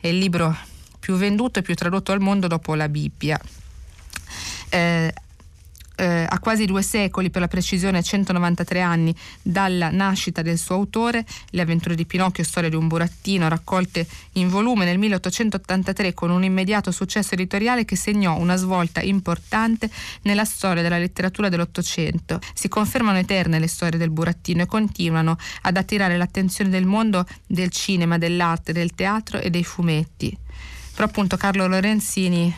[0.01, 0.57] è il libro
[0.99, 3.41] più venduto e più tradotto al mondo dopo la Bibbia
[4.69, 5.13] eh,
[5.99, 11.27] eh, a quasi due secoli, per la precisione 193 anni dalla nascita del suo autore,
[11.51, 16.45] Le avventure di Pinocchio, storia di un burattino, raccolte in volume nel 1883 con un
[16.45, 19.91] immediato successo editoriale che segnò una svolta importante
[20.23, 22.39] nella storia della letteratura dell'Ottocento.
[22.55, 27.71] Si confermano eterne le storie del burattino e continuano ad attirare l'attenzione del mondo del
[27.71, 30.37] cinema, dell'arte, del teatro e dei fumetti.
[30.95, 32.53] Però appunto Carlo Lorenzini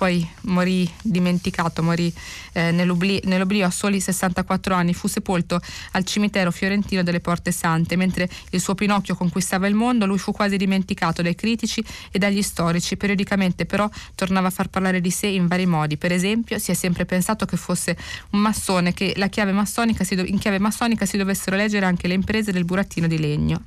[0.00, 2.10] poi morì dimenticato, morì
[2.54, 7.96] eh, nell'oblio, nell'oblio a soli 64 anni, fu sepolto al cimitero fiorentino delle Porte Sante,
[7.96, 12.40] mentre il suo Pinocchio conquistava il mondo, lui fu quasi dimenticato dai critici e dagli
[12.40, 16.70] storici, periodicamente però tornava a far parlare di sé in vari modi, per esempio si
[16.70, 17.94] è sempre pensato che fosse
[18.30, 22.64] un massone, che chiave do- in chiave massonica si dovessero leggere anche le imprese del
[22.64, 23.64] burattino di legno.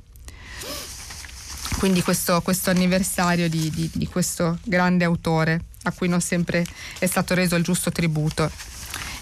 [1.78, 6.66] Quindi questo, questo anniversario di, di, di, questo grande autore a cui non sempre
[6.98, 8.50] è stato reso il giusto tributo.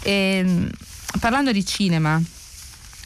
[0.02, 0.70] E, ehm,
[1.20, 2.20] parlando di cinema,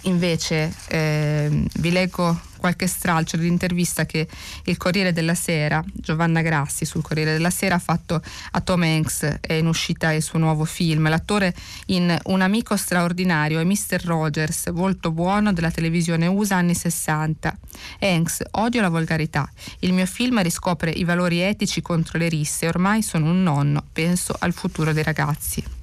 [0.03, 4.27] invece, eh, vi leggo qualche stralcio dell'intervista che
[4.65, 9.39] il Corriere della Sera, Giovanna Grassi sul Corriere della Sera ha fatto a Tom Hanks,
[9.41, 11.09] è in uscita il suo nuovo film.
[11.09, 11.55] L'attore
[11.87, 14.03] in Un amico straordinario è Mr.
[14.05, 17.57] Rogers, volto buono della televisione USA anni 60.
[18.01, 19.49] Hanks, odio la volgarità.
[19.81, 22.67] Il mio film riscopre i valori etici contro le risse.
[22.67, 25.76] Ormai sono un nonno, penso al futuro dei ragazzi.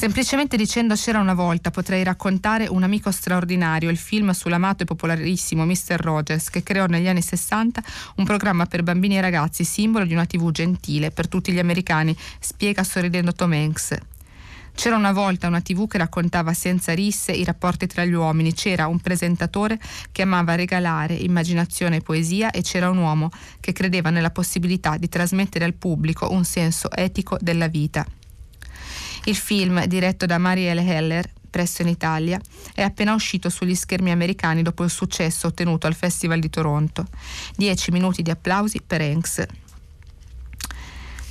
[0.00, 5.66] Semplicemente dicendo c'era una volta potrei raccontare Un amico straordinario, il film sull'amato e popolarissimo
[5.66, 6.00] Mr.
[6.00, 7.82] Rogers che creò negli anni 60
[8.16, 12.16] un programma per bambini e ragazzi, simbolo di una tv gentile per tutti gli americani,
[12.38, 13.98] spiega sorridendo Tom Hanks.
[14.74, 18.86] C'era una volta una tv che raccontava senza risse i rapporti tra gli uomini, c'era
[18.86, 19.78] un presentatore
[20.10, 23.28] che amava regalare immaginazione e poesia e c'era un uomo
[23.60, 28.06] che credeva nella possibilità di trasmettere al pubblico un senso etico della vita.
[29.24, 32.40] Il film, diretto da Marielle Heller, presso in Italia,
[32.74, 37.06] è appena uscito sugli schermi americani dopo il successo ottenuto al Festival di Toronto.
[37.56, 39.46] Dieci minuti di applausi per Hanks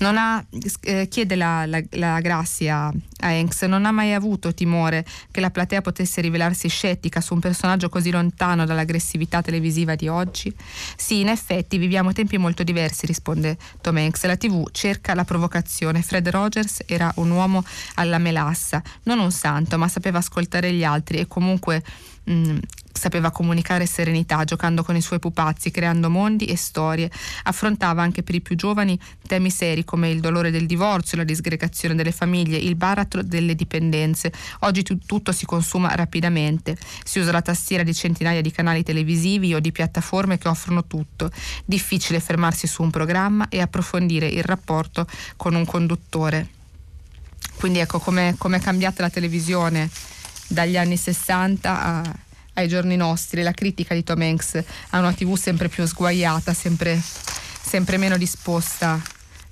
[0.06, 0.44] ha,
[0.82, 2.88] eh, chiede la, la, la Grazia
[3.22, 7.40] a Hanks, non ha mai avuto timore che la platea potesse rivelarsi scettica su un
[7.40, 10.54] personaggio così lontano dall'aggressività televisiva di oggi?
[10.96, 14.26] Sì, in effetti viviamo tempi molto diversi, risponde Tom Hanks.
[14.26, 16.02] La TV cerca la provocazione.
[16.02, 17.64] Fred Rogers era un uomo
[17.96, 21.84] alla melassa, non un santo, ma sapeva ascoltare gli altri e comunque
[22.24, 22.58] mh, mm,
[23.00, 27.10] sapeva comunicare serenità, giocando con i suoi pupazzi, creando mondi e storie.
[27.44, 31.96] Affrontava anche per i più giovani temi seri come il dolore del divorzio, la disgregazione
[31.96, 34.32] delle famiglie, il baratro delle dipendenze.
[34.60, 36.78] Oggi t- tutto si consuma rapidamente.
[37.04, 41.32] Si usa la tastiera di centinaia di canali televisivi o di piattaforme che offrono tutto.
[41.66, 46.50] Difficile fermarsi su un programma e approfondire il rapporto con un conduttore.
[47.56, 49.90] Quindi ecco come è cambiata la televisione
[50.48, 52.16] dagli anni 60 a,
[52.54, 53.42] ai giorni nostri.
[53.42, 57.02] La critica di Tom Hanks a una TV sempre più sguaiata, sempre,
[57.62, 59.02] sempre meno disposta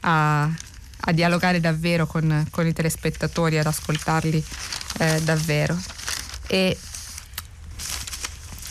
[0.01, 4.43] a, a dialogare davvero con, con, i telespettatori, ad ascoltarli
[4.99, 5.77] eh, davvero.
[6.47, 6.77] E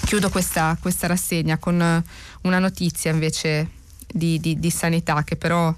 [0.04, 2.04] chiudo questa, questa, rassegna con
[2.42, 3.70] una notizia invece
[4.06, 5.74] di, di, di sanità che però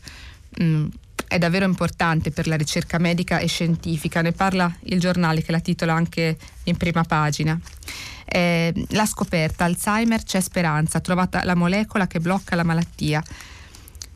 [0.58, 0.86] mh,
[1.28, 4.22] è davvero importante per la ricerca medica e scientifica.
[4.22, 7.58] Ne parla il giornale che la titola anche in prima pagina.
[8.24, 13.22] Eh, la scoperta, Alzheimer c'è speranza, trovata la molecola che blocca la malattia.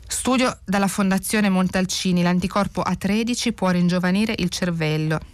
[0.05, 5.32] Studio dalla Fondazione Montalcini, l'anticorpo A13 può ringiovanire il cervello.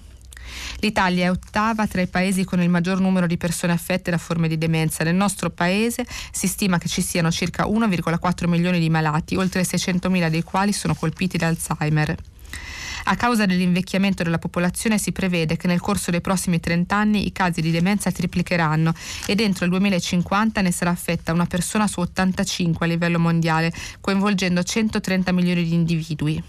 [0.79, 4.47] L'Italia è ottava tra i paesi con il maggior numero di persone affette da forme
[4.47, 5.03] di demenza.
[5.03, 10.29] Nel nostro paese si stima che ci siano circa 1,4 milioni di malati, oltre 600.000
[10.29, 12.15] dei quali sono colpiti da Alzheimer.
[13.05, 17.31] A causa dell'invecchiamento della popolazione si prevede che nel corso dei prossimi 30 anni i
[17.31, 18.93] casi di demenza triplicheranno
[19.25, 24.61] e dentro il 2050 ne sarà affetta una persona su 85 a livello mondiale, coinvolgendo
[24.61, 26.43] 130 milioni di individui.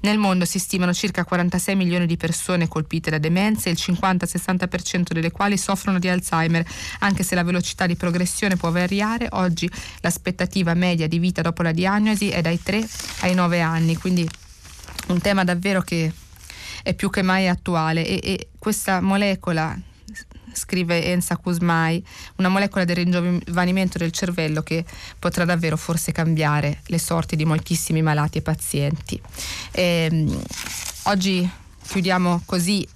[0.00, 5.30] Nel mondo si stimano circa 46 milioni di persone colpite da demenza, il 50-60% delle
[5.30, 6.64] quali soffrono di Alzheimer,
[7.00, 9.28] anche se la velocità di progressione può variare.
[9.32, 12.86] Oggi l'aspettativa media di vita dopo la diagnosi è dai 3
[13.20, 14.28] ai 9 anni, quindi
[15.08, 16.12] un tema davvero che
[16.82, 19.78] è più che mai attuale e, e questa molecola
[20.54, 22.04] scrive Ensa Kusmai,
[22.36, 24.84] una molecola del ringiovanimento del cervello che
[25.18, 29.20] potrà davvero forse cambiare le sorti di moltissimi malati e pazienti.
[29.70, 30.42] E, ehm,
[31.04, 31.48] oggi
[31.86, 32.86] chiudiamo così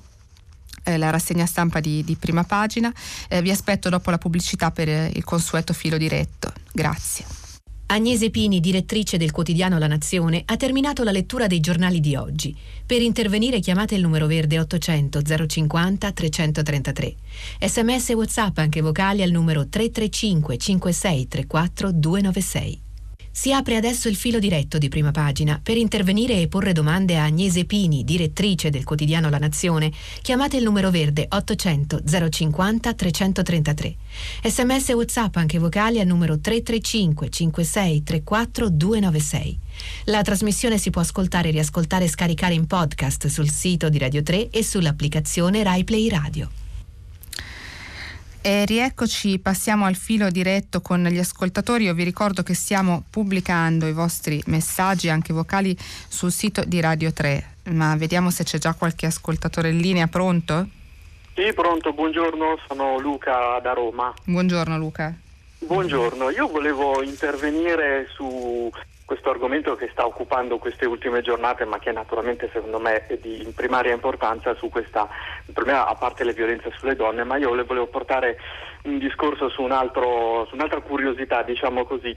[0.84, 2.92] eh, la rassegna stampa di, di prima pagina.
[3.28, 6.52] Eh, vi aspetto dopo la pubblicità per il consueto filo diretto.
[6.72, 7.45] Grazie.
[7.88, 12.54] Agnese Pini, direttrice del quotidiano La Nazione, ha terminato la lettura dei giornali di oggi.
[12.84, 17.14] Per intervenire chiamate il numero verde 800 050 333.
[17.60, 22.85] Sms e WhatsApp anche vocali al numero 335 5634 296.
[23.36, 25.60] Si apre adesso il filo diretto di prima pagina.
[25.62, 30.62] Per intervenire e porre domande a Agnese Pini, direttrice del quotidiano La Nazione, chiamate il
[30.62, 33.96] numero verde 800 050 333.
[34.42, 39.58] Sms e WhatsApp anche vocali al numero 335 56 34 296.
[40.04, 44.48] La trasmissione si può ascoltare, riascoltare e scaricare in podcast sul sito di Radio 3
[44.48, 46.65] e sull'applicazione RaiPlay Radio.
[48.46, 51.86] E rieccoci, passiamo al filo diretto con gli ascoltatori.
[51.86, 55.76] Io vi ricordo che stiamo pubblicando i vostri messaggi anche vocali
[56.06, 60.06] sul sito di Radio 3, ma vediamo se c'è già qualche ascoltatore in linea.
[60.06, 60.68] Pronto?
[61.34, 64.14] Sì, pronto, buongiorno, sono Luca da Roma.
[64.22, 65.12] Buongiorno Luca.
[65.58, 68.70] Buongiorno, io volevo intervenire su
[69.06, 73.50] questo argomento che sta occupando queste ultime giornate, ma che naturalmente secondo me è di
[73.54, 75.08] primaria importanza su questa,
[75.52, 78.36] per a parte le violenze sulle donne, ma io volevo portare
[78.82, 82.14] un discorso su, un altro, su un'altra curiosità, diciamo così.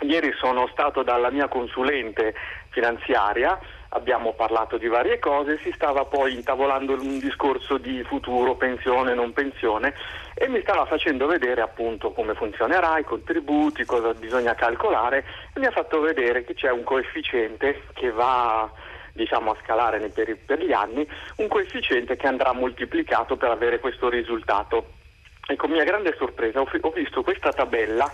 [0.00, 2.34] Ieri sono stato dalla mia consulente
[2.70, 3.58] finanziaria
[3.94, 9.32] abbiamo parlato di varie cose, si stava poi intavolando un discorso di futuro, pensione, non
[9.32, 9.94] pensione
[10.34, 15.24] e mi stava facendo vedere appunto come funzionerà, i contributi, cosa bisogna calcolare
[15.54, 18.70] e mi ha fatto vedere che c'è un coefficiente che va
[19.12, 25.00] diciamo, a scalare per, gli anni, un coefficiente che andrà moltiplicato per avere questo risultato.
[25.46, 28.10] E con mia grande sorpresa ho visto questa tabella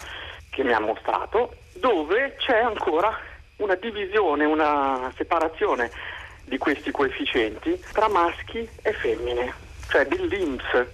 [0.51, 3.17] che mi ha mostrato dove c'è ancora
[3.59, 5.91] una divisione, una separazione
[6.45, 9.53] di questi coefficienti tra maschi e femmine,
[9.89, 10.87] cioè dell'INPS.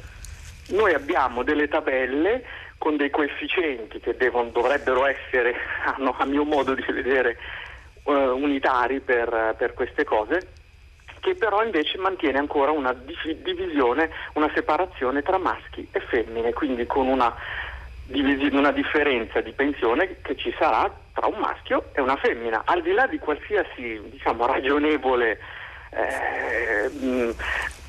[0.69, 2.45] Noi abbiamo delle tabelle
[2.79, 5.55] con dei coefficienti che devono, dovrebbero essere,
[5.97, 7.39] a mio modo di vedere,
[8.05, 10.49] uh, unitari per, per, queste cose,
[11.21, 17.07] che però invece mantiene ancora una divisione, una separazione tra maschi e femmine, quindi con
[17.07, 17.35] una
[18.07, 22.93] una differenza di pensione che ci sarà tra un maschio e una femmina, al di
[22.93, 25.39] là di qualsiasi diciamo, ragionevole
[25.91, 27.31] eh, mh,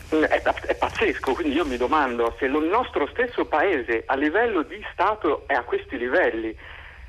[0.10, 4.84] è, è, pazzesco, quindi io mi domando se il nostro stesso paese a livello di
[4.94, 6.56] Stato è a questi livelli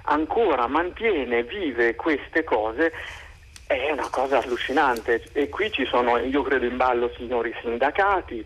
[0.09, 2.93] ancora mantiene vive queste cose
[3.67, 5.25] è una cosa allucinante.
[5.33, 8.45] E qui ci sono, io credo in ballo signori sindacati,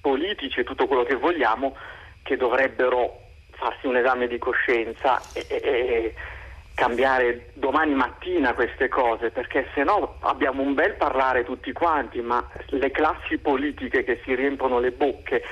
[0.00, 1.76] politici e tutto quello che vogliamo
[2.22, 3.20] che dovrebbero
[3.52, 6.14] farsi un esame di coscienza e, e
[6.74, 12.44] cambiare domani mattina queste cose, perché se no abbiamo un bel parlare tutti quanti, ma
[12.66, 15.42] le classi politiche che si riempono le bocche,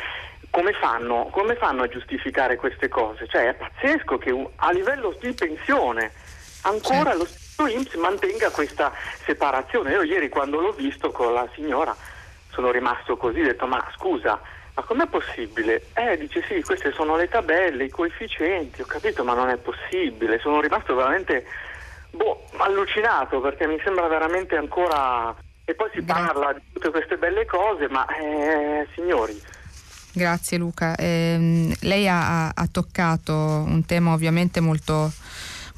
[0.50, 3.26] come fanno, come fanno a giustificare queste cose?
[3.28, 6.12] Cioè è pazzesco che a livello di pensione
[6.62, 8.92] ancora lo stesso IMSS mantenga questa
[9.24, 9.92] separazione.
[9.92, 11.94] Io ieri quando l'ho visto con la signora
[12.50, 14.40] sono rimasto così, ho detto ma scusa,
[14.80, 15.88] ma com'è possibile?
[15.92, 20.38] Eh, dice sì, queste sono le tabelle, i coefficienti, ho capito, ma non è possibile.
[20.38, 21.44] Sono rimasto veramente
[22.10, 25.34] boh, allucinato perché mi sembra veramente ancora...
[25.64, 29.40] E poi si parla di tutte queste belle cose, ma eh, signori...
[30.12, 30.96] Grazie Luca.
[30.96, 35.12] Eh, lei ha, ha, toccato un tema ovviamente molto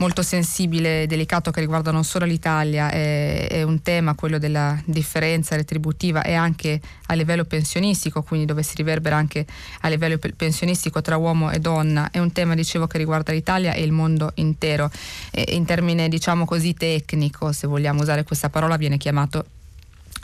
[0.03, 4.77] molto sensibile e delicato che riguarda non solo l'Italia, è, è, un tema, quello della
[4.85, 9.47] differenza retributiva e anche a livello pensionistico, quindi dove si riverbera anche
[9.83, 13.85] a livello pensionistico tra uomo e donna, è un tema, dicevo, che riguarda l'Italia e
[13.85, 14.91] il mondo intero.
[15.31, 19.45] E in termine, diciamo così, tecnico, se vogliamo usare questa parola, viene chiamato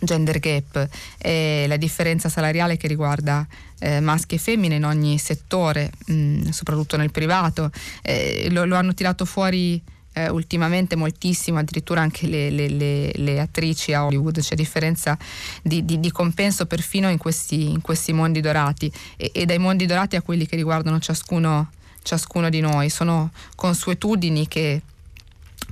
[0.00, 3.46] gender gap è la differenza salariale che riguarda
[3.80, 7.70] eh, maschi e femmine in ogni settore, mh, mm, soprattutto nel privato.
[8.02, 9.80] Eh, lo, lo, hanno tirato fuori
[10.12, 15.16] eh, ultimamente moltissimo, addirittura anche le, le, le, le, attrici a Hollywood, c'è differenza
[15.62, 19.86] di, di, di compenso perfino in questi, in questi mondi dorati e, e, dai mondi
[19.86, 21.70] dorati a quelli che riguardano ciascuno,
[22.02, 22.90] ciascuno di noi.
[22.90, 24.82] Sono consuetudini che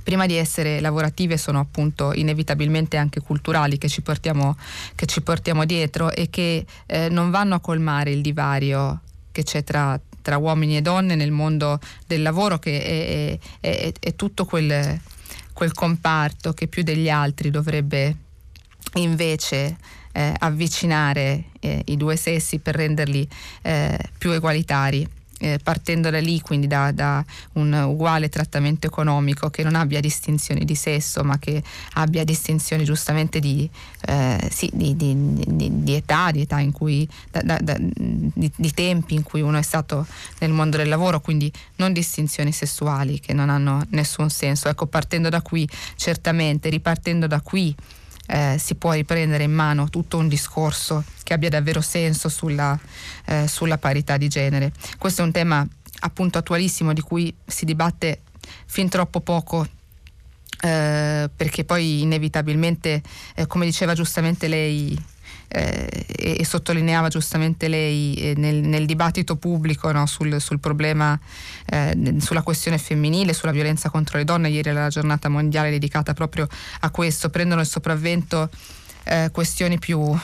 [0.07, 4.55] prima di essere lavorative sono appunto inevitabilmente anche culturali che ci portiamo,
[4.95, 9.01] che ci portiamo dietro e che eh, non vanno a colmare il divario
[9.33, 13.93] che c'è tra, tra, uomini e donne nel mondo del lavoro che è, è, è,
[13.99, 14.97] è tutto quel,
[15.51, 18.15] quel, comparto che più degli altri dovrebbe
[18.93, 19.75] invece
[20.13, 23.27] eh, avvicinare eh, i due sessi per renderli
[23.61, 27.23] eh, più egualitari eh, partendo da lì, quindi da, da,
[27.53, 31.61] un uguale trattamento economico che non abbia distinzioni di sesso, ma che
[31.93, 33.69] abbia distinzioni giustamente di,
[34.07, 39.41] eh, sì, di, di, di, età, di età in cui, da, di, tempi in cui
[39.41, 40.05] uno è stato
[40.39, 44.69] nel mondo del lavoro, quindi non distinzioni sessuali che non hanno nessun senso.
[44.69, 47.75] Ecco, partendo da qui, certamente, ripartendo da qui
[48.27, 52.77] eh, si può riprendere in mano tutto un discorso che abbia davvero senso sulla,
[53.25, 54.71] eh, sulla parità di genere.
[54.97, 55.67] Questo è un tema
[56.01, 58.21] appunto attualissimo di cui si dibatte
[58.65, 59.67] fin troppo poco
[60.59, 63.01] eh, perché poi inevitabilmente,
[63.35, 64.97] eh, come diceva giustamente lei
[65.47, 71.17] eh, e, sottolineava giustamente lei eh, nel, nel, dibattito pubblico no, sul, sul, problema,
[71.65, 76.13] eh, sulla questione femminile, sulla violenza contro le donne, ieri era la giornata mondiale dedicata
[76.13, 76.47] proprio
[76.81, 78.49] a questo, prendono il sopravvento
[79.05, 80.17] eh, questioni più,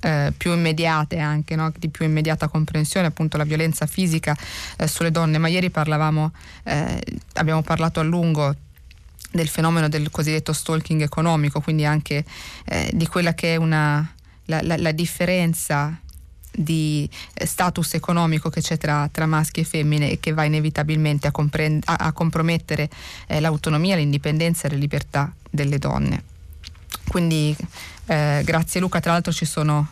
[0.00, 1.72] eh, più immediate anche, no?
[1.76, 4.36] di più immediata comprensione, appunto la violenza fisica
[4.78, 6.32] eh, sulle donne, ma ieri parlavamo,
[6.64, 7.02] eh,
[7.34, 8.54] abbiamo parlato a lungo
[9.32, 12.24] del fenomeno del cosiddetto stalking economico, quindi anche
[12.64, 14.10] eh, di quella che è una
[14.46, 16.00] la, la, la differenza
[16.56, 21.26] di eh, status economico che c'è tra, tra, maschi e femmine e che va inevitabilmente
[21.26, 22.88] a, comprend- a, a compromettere
[23.26, 26.22] eh, l'autonomia, l'indipendenza e la libertà delle donne.
[27.08, 27.54] Quindi
[28.06, 29.86] eh, grazie Luca, tra l'altro ci sono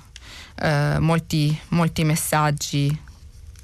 [0.60, 3.02] eh, molti, molti messaggi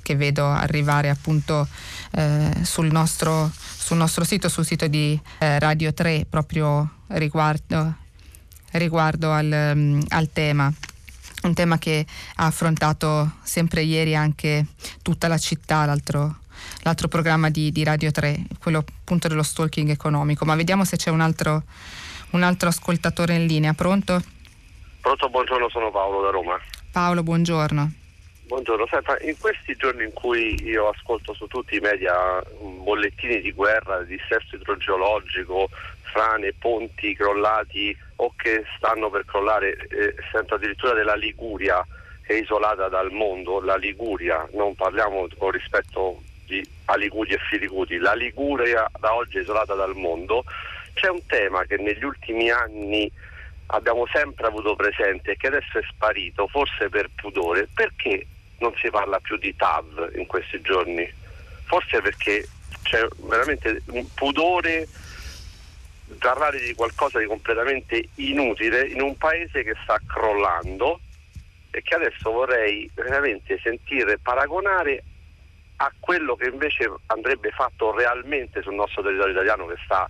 [0.03, 1.67] che vedo arrivare appunto
[2.13, 7.95] eh, sul, nostro, sul, nostro, sito, sul sito di eh, Radio 3 proprio riguardo,
[8.73, 10.73] riguardo al, um, al tema
[11.43, 12.05] un tema che
[12.37, 14.67] ha affrontato sempre ieri anche
[15.03, 16.37] tutta la città, l'altro,
[16.83, 20.45] l'altro programma di, di, Radio 3, quello appunto dello stalking economico.
[20.45, 21.63] Ma vediamo se c'è un altro,
[22.31, 23.73] un altro ascoltatore in linea.
[23.73, 24.23] Pronto?
[25.01, 26.59] Pronto, buongiorno, sono Paolo da Roma.
[26.93, 27.93] Paolo, buongiorno.
[28.51, 33.41] Buongiorno, senta, in questi giorni in cui io ascolto su tutti i media mm, bollettini
[33.41, 35.69] di guerra, di dissesto idrogeologico,
[36.11, 41.87] frane, ponti crollati o che stanno per crollare, eh, sento addirittura della Liguria
[42.27, 47.99] che è isolata dal mondo, la Liguria, non parliamo con rispetto di Aliguri e Filicuti,
[47.99, 50.43] la Liguria da oggi è isolata dal mondo,
[50.95, 53.09] c'è un tema che negli ultimi anni
[53.67, 58.27] abbiamo sempre avuto presente e che adesso è sparito, forse per pudore, perché
[58.61, 61.09] non si parla più di TAV in questi giorni.
[61.65, 62.47] Forse perché
[62.83, 64.89] c'è veramente un pudore
[66.19, 71.01] parlare di qualcosa di completamente inutile in un paese che sta crollando
[71.71, 75.05] e che adesso vorrei veramente sentire paragonare
[75.77, 80.09] a quello che invece andrebbe fatto realmente sul nostro territorio italiano che sta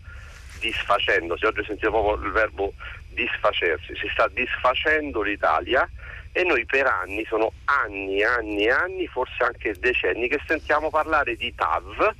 [0.59, 1.44] disfacendosi.
[1.44, 2.72] Oggi sentivo proprio il verbo
[3.11, 5.88] disfacersi, si sta disfacendo l'Italia
[6.33, 11.53] e noi per anni, sono anni, anni anni, forse anche decenni, che sentiamo parlare di
[11.55, 12.14] TAV.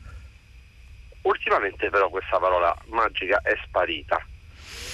[1.23, 4.25] Ultimamente però questa parola magica è sparita.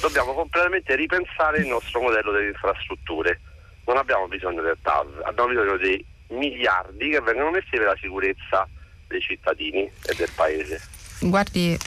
[0.00, 3.40] Dobbiamo completamente ripensare il nostro modello delle infrastrutture.
[3.86, 8.68] Non abbiamo bisogno del TAV, abbiamo bisogno dei miliardi che vengono messi per la sicurezza
[9.06, 10.80] dei cittadini e del paese.
[11.20, 11.78] Guardi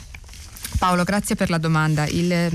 [0.80, 2.05] Paolo, grazie per la domanda.
[2.07, 2.49] Il,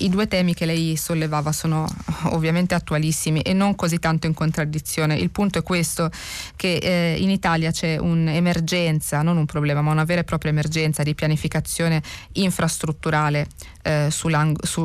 [0.00, 1.86] i, due temi che lei sollevava sono
[2.30, 5.16] ovviamente attualissimi e non così tanto in contraddizione.
[5.16, 6.10] Il punto è questo,
[6.56, 11.02] che eh, in Italia c'è un'emergenza, non un problema, ma una vera e propria emergenza
[11.02, 13.48] di pianificazione infrastrutturale
[13.82, 14.28] eh, su,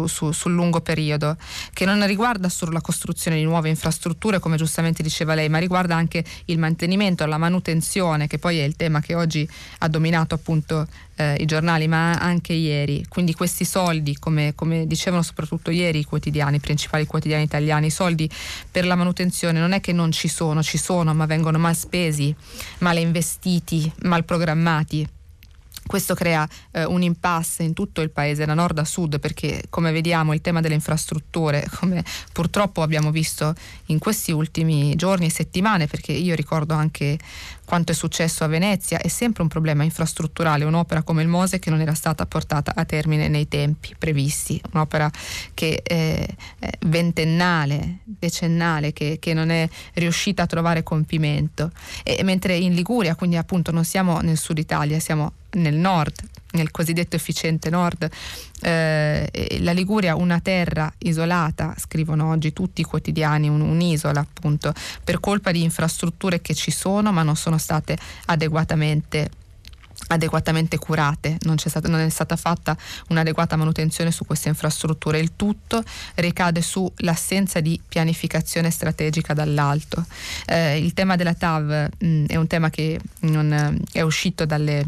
[0.08, 1.38] su, sul lungo periodo,
[1.74, 5.95] che non riguarda solo la costruzione di nuove infrastrutture, come giustamente diceva lei, ma riguarda
[5.95, 9.47] anche il mantenimento, la manutenzione, che poi è il tema che oggi
[9.80, 10.88] ha dominato appunto
[11.18, 13.05] eh, i giornali, ma anche ieri.
[13.09, 17.91] Quindi questi soldi, come, come, dicevano soprattutto ieri i quotidiani, i principali quotidiani italiani, i
[17.91, 18.30] soldi
[18.72, 22.34] per la manutenzione non è che non ci sono, ci sono, ma vengono mal spesi,
[22.80, 25.07] mal investiti, mal programmati.
[25.88, 29.93] Questo crea eh, un impasse in tutto il paese, da nord a sud, perché come
[29.93, 32.03] vediamo il tema delle infrastrutture, come
[32.34, 33.55] purtroppo abbiamo visto
[33.86, 37.18] in questi ultimi giorni e settimane, perché io ricordo anche
[37.68, 41.70] quanto è successo a Venezia, è sempre un problema infrastrutturale, un'opera come il Mose che
[41.70, 45.11] non era stata portata a termine nei tempi previsti, un'opera
[45.53, 46.26] che è
[46.86, 51.72] ventennale, decennale, che, che non è riuscita a trovare compimento.
[52.03, 56.15] E, mentre in Liguria, quindi appunto non siamo nel sud Italia, siamo nel nord,
[56.52, 58.10] nel cosiddetto efficiente nord,
[58.62, 64.74] eh, la Liguria una terra isolata, scrivono oggi tutti i quotidiani, un, un'isola appunto,
[65.04, 69.30] per colpa di infrastrutture che ci sono ma non sono state adeguatamente
[70.10, 72.78] adeguatamente curate, non, stata, non, è stata fatta
[73.10, 75.84] un'adeguata manutenzione su queste infrastrutture, il tutto
[76.16, 80.06] ricade sull'assenza di pianificazione strategica dall'alto.
[80.45, 84.86] Eh, il tema della TAV mh, è un tema che non, è uscito dalle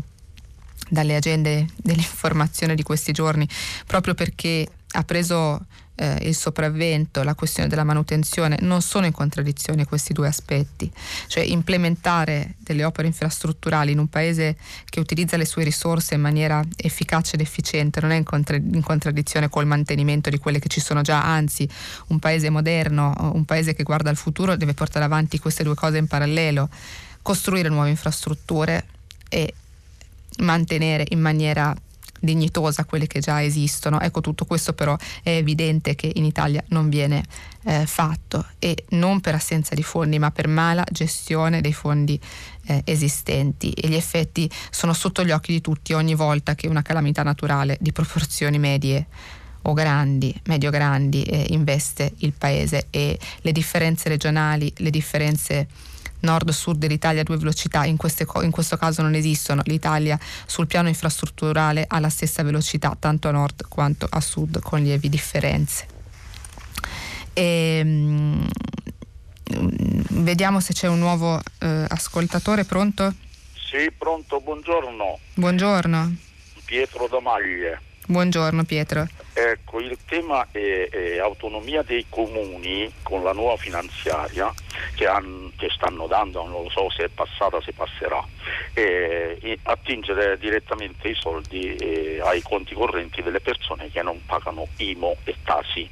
[0.87, 3.47] dalle agende dell'informazione di questi giorni,
[3.85, 5.65] proprio perché ha preso
[5.99, 10.91] eh, il sopravvento, la questione della manutenzione, non sono in contraddizione questi due aspetti.
[11.27, 14.55] Cioè implementare delle opere infrastrutturali in un paese
[14.85, 18.81] che utilizza le sue risorse in maniera efficace ed efficiente non è in, contra- in
[18.81, 21.69] contraddizione col mantenimento di quelle che ci sono già, anzi
[22.07, 25.97] un paese moderno, un paese che guarda al futuro deve portare avanti queste due cose
[25.97, 26.69] in parallelo,
[27.21, 28.85] costruire nuove infrastrutture
[29.27, 29.53] e
[30.39, 31.75] mantenere in maniera
[32.19, 33.99] dignitosa quelle che già esistono.
[33.99, 37.23] Ecco, tutto questo però è evidente che in Italia non viene
[37.63, 42.19] eh, fatto e non per assenza di fondi, ma per mala gestione dei fondi
[42.65, 46.81] eh, esistenti e gli effetti sono sotto gli occhi di tutti ogni volta che una
[46.81, 49.07] calamità naturale di proporzioni medie
[49.63, 55.67] o grandi, medio-grandi eh, investe il paese e le differenze regionali, le differenze
[56.21, 59.61] nord-sud dell'Italia a due velocità, in, co- in, questo caso non esistono.
[59.65, 64.81] L'Italia sul piano infrastrutturale ha la stessa velocità tanto a nord quanto a sud con
[64.81, 65.87] lievi differenze.
[67.33, 68.47] E, ehm,
[70.09, 73.13] vediamo se c'è un nuovo eh, ascoltatore pronto.
[73.53, 75.19] Sì, pronto, buongiorno.
[75.35, 76.15] Buongiorno.
[76.65, 77.81] Pietro da Maglie.
[78.09, 79.05] Buongiorno Pietro.
[79.33, 84.51] Ecco, il tema è, è, autonomia dei comuni con la nuova finanziaria
[84.95, 88.19] che, han, che, stanno dando, non lo so se è passata, se passerà,
[88.73, 95.17] e, attingere direttamente i soldi eh, ai conti correnti delle persone che non pagano IMO
[95.23, 95.87] e TASI.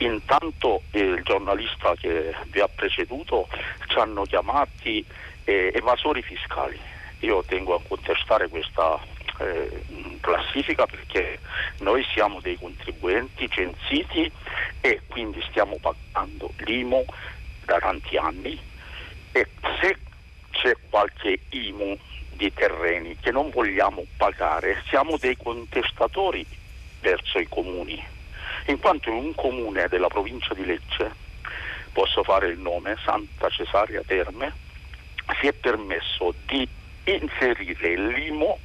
[0.00, 3.48] Intanto eh, il giornalista che vi ha preceduto
[3.86, 5.02] ci hanno chiamati
[5.44, 6.78] eh, evasori fiscali.
[7.20, 9.84] Io tengo a contestare questa eh,
[10.20, 11.38] classifica perché
[11.78, 14.30] noi siamo dei contribuenti censiti
[14.80, 17.04] e quindi stiamo pagando l'IMO
[17.64, 18.58] da tanti anni.
[19.32, 19.46] E
[19.80, 19.96] se
[20.50, 21.96] c'è qualche IMO
[22.32, 26.46] di terreni che non vogliamo pagare siamo dei contestatori
[27.00, 28.02] verso i comuni.
[28.66, 31.26] In quanto un comune della provincia di Lecce
[31.92, 34.52] posso fare il nome Santa Cesaria Terme
[35.40, 36.66] si è permesso di
[37.14, 38.58] inserire l'IMO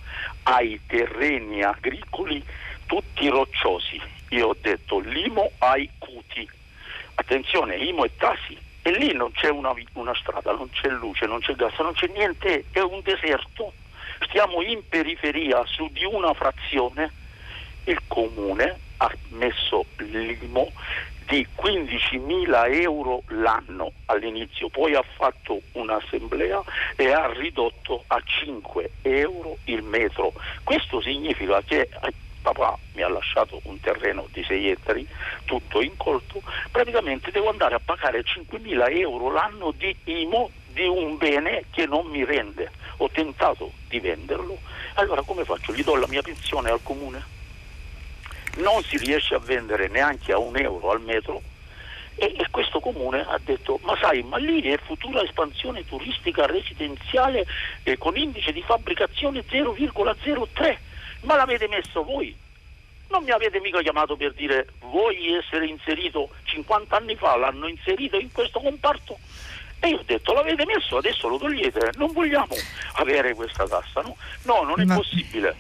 [0.44, 2.44] ai terreni agricoli
[2.86, 4.02] tutti rocciosi.
[4.30, 6.48] Io ho detto l'IMO ai cuti.
[7.16, 8.58] Attenzione, IMO e Tasi.
[8.82, 12.08] E lì non c'è una, una strada, non c'è luce, non c'è gas, non c'è
[12.08, 13.72] niente, è un deserto.
[14.28, 17.12] Stiamo in periferia su di una frazione.
[17.86, 20.72] Il comune ha messo l'IMO
[21.34, 26.62] di 15.000 euro l'anno all'inizio, poi ha fatto un'assemblea
[26.96, 30.34] e ha ridotto a 5 euro il metro.
[30.64, 35.08] Questo significa che eh, papà mi ha lasciato un terreno di 6 ettari,
[35.46, 41.64] tutto incolto, praticamente devo andare a pagare 5.000 euro l'anno di IMO di un bene
[41.72, 42.70] che non mi rende.
[42.98, 44.60] Ho tentato di venderlo,
[44.94, 45.74] allora come faccio?
[45.74, 47.42] Gli do la mia pensione al comune?
[48.58, 51.42] Non si riesce a vendere neanche a un euro al metro.
[52.16, 57.44] E, e, questo comune ha detto ma sai ma lì è futura espansione turistica residenziale
[57.82, 60.78] eh, con indice di fabbricazione 0,03
[61.22, 62.36] ma l'avete messo voi?
[63.10, 67.36] Non mi avete mica chiamato per dire vuoi essere inserito 50 anni fa?
[67.36, 69.18] L'hanno inserito in questo comparto?
[69.80, 72.56] E io ho detto l'avete messo adesso lo togliete non vogliamo
[72.98, 74.96] avere questa tassa no, no non è ma...
[74.96, 75.56] possibile.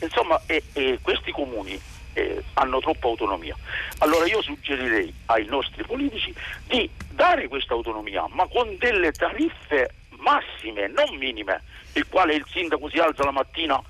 [0.00, 1.78] Insomma e, e questi comuni
[2.18, 3.56] eh, hanno troppa autonomia.
[3.98, 6.34] Allora io suggerirei ai nostri politici
[6.66, 11.62] di dare questa autonomia, ma con delle tariffe massime, non minime,
[11.94, 13.80] il quale il sindaco si alza la mattina,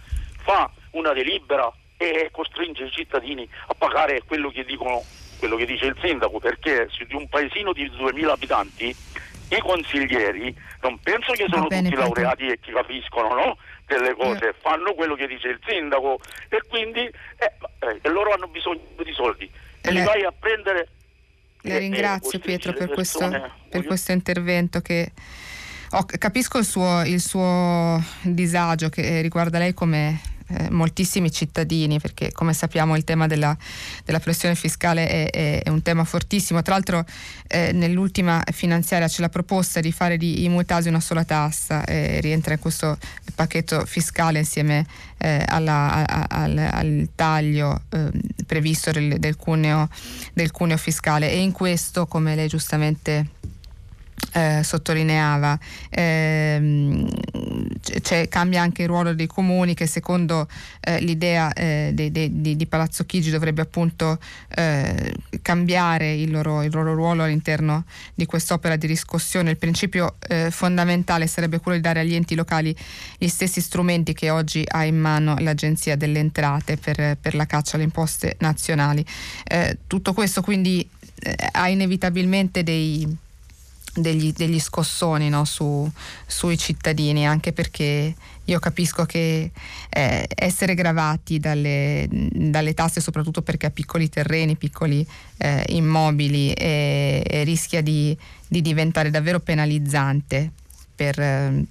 [0.42, 5.02] fa una delibera e costringe i cittadini a pagare quello che dicono
[5.38, 8.94] quello che dice il sindaco, perché su di un paesino di 2000 abitanti
[9.50, 13.56] i consiglieri non penso che sono bene, tutti laureati e che capiscono no?
[13.86, 14.54] delle cose, eh.
[14.60, 17.52] fanno quello che dice il sindaco e quindi eh,
[18.02, 20.88] eh, loro hanno bisogno di soldi e li vai a prendere.
[21.62, 23.28] Le ringrazio Pietro per questo,
[23.68, 25.12] per questo intervento che
[25.90, 32.32] oh, capisco il suo, il suo disagio che riguarda lei come eh, moltissimi cittadini, perché
[32.32, 33.56] come sappiamo il tema della,
[34.04, 36.62] della pressione fiscale è, è, è, un tema fortissimo.
[36.62, 37.04] Tra l'altro
[37.46, 42.54] eh, nell'ultima finanziaria c'è la proposta di fare di Imutasi una sola tassa, eh, rientra
[42.54, 42.96] in questo
[43.34, 44.86] pacchetto fiscale insieme
[45.18, 48.10] eh, alla, a, al, al, taglio ehm,
[48.46, 49.88] previsto del, del, cuneo,
[50.32, 53.36] del cuneo fiscale e in questo, come lei giustamente
[54.32, 55.58] eh, sottolineava,
[55.90, 57.08] ehm,
[58.28, 60.48] cambia anche il ruolo dei comuni che secondo
[60.80, 64.18] eh, l'idea eh, de, de, di, di, Palazzo Chigi dovrebbe appunto
[64.54, 69.50] eh, cambiare il loro, il loro, ruolo all'interno di quest'opera di riscossione.
[69.50, 72.74] Il principio eh, fondamentale sarebbe quello di dare agli enti locali
[73.16, 77.76] gli stessi strumenti che oggi ha in mano l'Agenzia delle Entrate per, per la caccia
[77.76, 79.04] alle imposte nazionali.
[79.44, 80.88] Eh, tutto questo quindi
[81.52, 83.26] ha inevitabilmente dei
[84.00, 85.90] degli, degli scossoni no, su,
[86.26, 89.50] sui cittadini, anche perché io capisco che
[89.90, 97.42] eh, essere gravati dalle, dalle, tasse, soprattutto perché ha piccoli terreni, piccoli eh, immobili, eh,
[97.44, 100.50] rischia di, di, diventare davvero penalizzante
[100.94, 101.66] per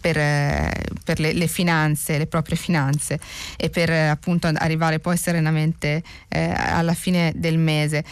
[0.00, 0.70] per, eh,
[1.04, 3.18] per le, le, finanze, le proprie finanze
[3.56, 8.04] e per eh, appunto arrivare poi serenamente eh, alla fine del mese.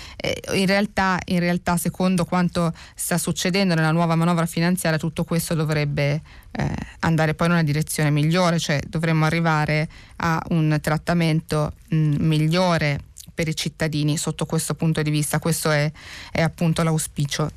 [0.54, 6.20] In, realtà, in realtà, secondo quanto sta succedendo nella nuova manovra finanziaria, tutto questo dovrebbe
[6.52, 13.00] eh, andare poi in una direzione migliore, cioè dovremmo arrivare a un trattamento mh, migliore
[13.34, 15.38] per i cittadini sotto questo punto di vista.
[15.38, 15.90] Questo è,
[16.32, 17.50] è appunto l'auspicio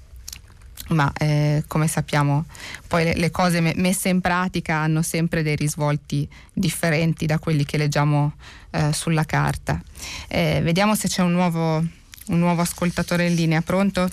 [0.89, 2.45] ma eh, come sappiamo
[2.87, 7.65] poi le, le, cose me- messe in pratica hanno sempre dei risvolti differenti da quelli
[7.65, 8.33] che leggiamo
[8.71, 9.81] eh, sulla carta.
[10.27, 14.09] Eh, vediamo se c'è un nuovo, un nuovo ascoltatore in linea, pronto?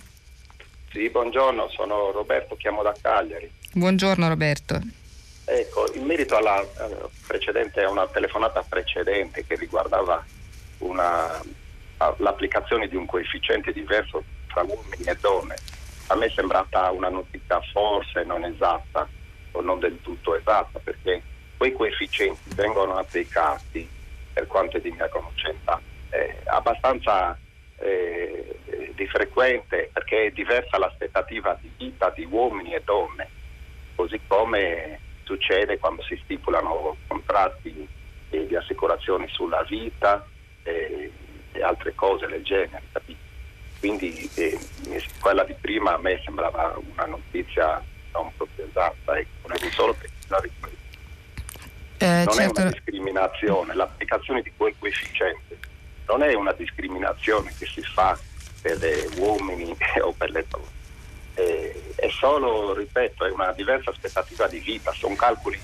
[0.91, 3.51] Sì, buongiorno, sono Roberto, chiamo da Cagliari.
[3.73, 4.81] Buongiorno Roberto.
[5.45, 10.25] Ecco, in merito alla uh, precedente, a una telefonata precedente che riguardava
[10.79, 11.41] una,
[12.17, 15.57] l'applicazione di un coefficiente diverso tra uomini e donne,
[16.09, 19.09] a me è sembrata una notizia forse non esatta
[19.53, 21.23] o non del tutto esatta perché
[21.57, 23.89] quei coefficienti vengono applicati,
[24.33, 25.81] per quanto è di mia conoscenza,
[26.11, 27.37] eh, abbastanza
[27.79, 28.59] eh,
[28.95, 33.29] di frequente perché è diversa l'aspettativa di vita di uomini e donne,
[33.95, 37.89] così come succede quando si stipulano contratti
[38.31, 40.25] eh, di assicurazioni sulla vita
[40.63, 41.11] eh,
[41.53, 42.83] e altre cose del genere.
[43.87, 44.59] Quindi eh,
[45.21, 47.81] quella di prima a me sembrava una notizia
[48.11, 50.79] non proprio esatta, ecco, volevo solo precisare questo.
[51.99, 52.41] Eh, non certo.
[52.41, 52.73] è una certo.
[52.73, 55.59] discriminazione, l'applicazione di quel coefficiente
[56.09, 58.19] non è una discriminazione che si fa
[58.61, 60.75] per gli uomini o per le donne.
[61.35, 65.61] Eh, è solo, ripeto, è una diversa aspettativa di vita, sono calcoli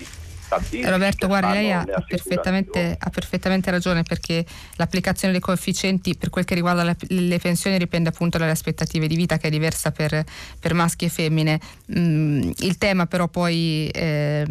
[0.85, 4.45] Roberto, guardi, lei ha perfettamente, ha perfettamente, ragione perché
[4.77, 9.17] l'applicazione dei coefficienti per quel che riguarda le, le, pensioni dipende appunto dalle aspettative di
[9.17, 10.25] vita che è diversa per,
[10.59, 11.61] per maschi e femmine.
[11.97, 14.45] Mm, il tema però poi eh,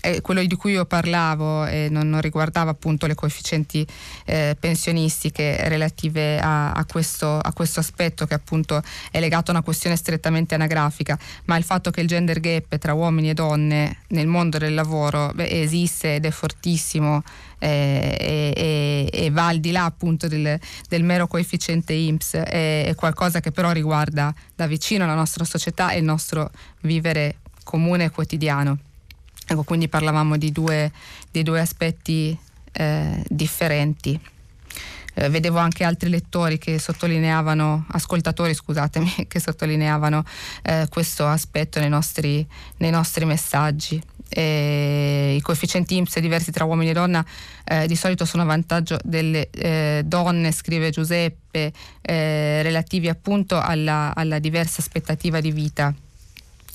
[0.00, 3.86] è quello di cui io parlavo e non, non riguardava appunto le coefficienti
[4.26, 9.62] eh, pensionistiche relative a, a, questo, a questo aspetto che appunto è legato a una
[9.62, 14.26] questione strettamente anagrafica, ma il fatto che il gender gap tra uomini e donne nel
[14.26, 17.22] mondo del lavoro beh, esiste ed è fortissimo
[17.58, 18.16] eh,
[18.56, 20.58] e, e, va al di là appunto del,
[20.88, 25.92] del mero coefficiente IMSS, è, è, qualcosa che però riguarda da vicino la nostra società
[25.92, 28.78] e il nostro vivere comune e quotidiano.
[29.46, 30.90] Ecco, quindi parlavamo di due,
[31.30, 32.36] di due aspetti
[32.72, 34.18] eh, differenti.
[35.14, 40.24] Eh, vedevo anche altri lettori che sottolineavano, ascoltatori scusatemi, che sottolineavano
[40.62, 42.46] eh, questo aspetto nei nostri,
[42.78, 44.02] nei nostri messaggi
[44.32, 47.24] eh, i coefficienti IMSS diversi tra uomini e donna
[47.64, 54.12] eh, di solito sono a vantaggio delle eh, donne, scrive Giuseppe, eh, relativi appunto alla,
[54.14, 55.94] alla, diversa aspettativa di vita.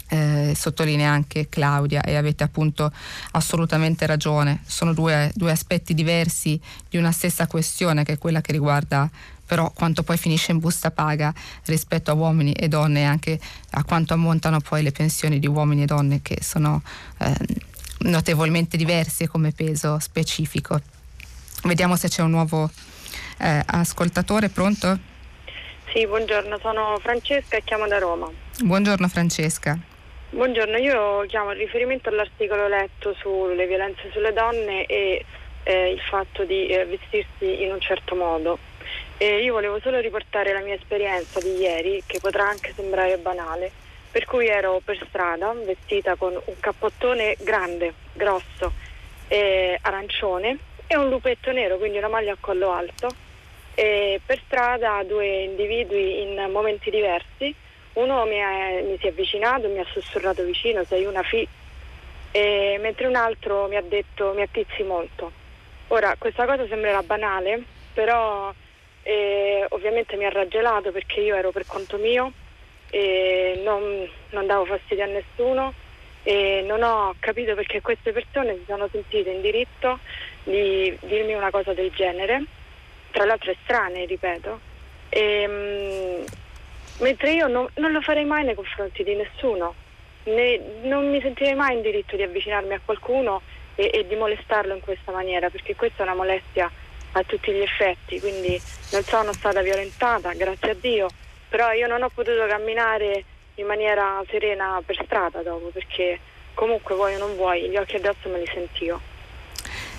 [0.10, 2.90] Eh, sottolinea anche Claudia e avete appunto
[3.32, 8.54] assolutamente ragione, sono due, due aspetti diversi di una stessa questione che è quella che
[8.54, 9.10] riguarda
[9.48, 11.34] però quanto poi finisce in busta paga
[11.66, 13.40] rispetto a uomini e donne e anche
[13.72, 16.82] a quanto ammontano poi le pensioni di uomini e donne che sono
[17.20, 17.34] eh,
[18.00, 20.80] notevolmente diverse come peso specifico.
[21.64, 22.70] Vediamo se c'è un nuovo
[23.40, 25.00] eh, ascoltatore, pronto?
[25.92, 28.30] Sì, buongiorno, sono Francesca e chiamo da Roma.
[28.62, 29.80] Buongiorno Francesca.
[30.30, 35.26] Buongiorno, io chiamo in riferimento all'articolo letto sulle violenze sulle donne e
[35.64, 38.60] eh, il fatto di eh, vestirsi in un certo modo.
[39.20, 43.72] E io volevo solo riportare la mia esperienza di ieri, che potrà anche sembrare banale,
[44.12, 48.72] per cui ero per strada vestita con un cappottone grande, grosso,
[49.28, 53.10] eh, arancione e un lupetto nero, quindi una maglia a collo alto.
[53.74, 57.54] E per strada due individui in momenti diversi,
[57.94, 61.48] uno mi, è, mi si è avvicinato, mi ha sussurrato vicino, sei una fi,
[62.30, 65.32] e, mentre un altro mi ha detto mi attizzi molto.
[65.88, 67.64] Ora, questa cosa sembrerà banale,
[67.94, 68.54] però
[69.08, 72.34] e ovviamente mi ha raggelato perché io ero per conto mio
[72.90, 75.74] e non, non davo fastidio a nessuno
[76.24, 80.00] e non ho capito perché queste persone si sono sentite in diritto
[80.44, 82.44] di dirmi una cosa del genere,
[83.12, 84.60] tra l'altro estranee, ripeto,
[85.08, 86.26] e, mh,
[87.02, 89.74] mentre io non, non, lo farei mai nei confronti di nessuno,
[90.26, 93.42] ne, non mi sentirei mai in diritto di avvicinarmi a qualcuno
[93.76, 96.70] e, e di molestarlo in questa maniera, perché questa è una molestia
[97.14, 98.60] a tutti gli effetti, quindi
[98.92, 101.08] non sono stata violentata, grazie a Dio,
[101.50, 103.24] però io non ho potuto camminare
[103.56, 106.20] in maniera serena per strada dopo, perché
[106.54, 109.00] comunque vuoi o non vuoi, gli occhi addosso me li sentivo.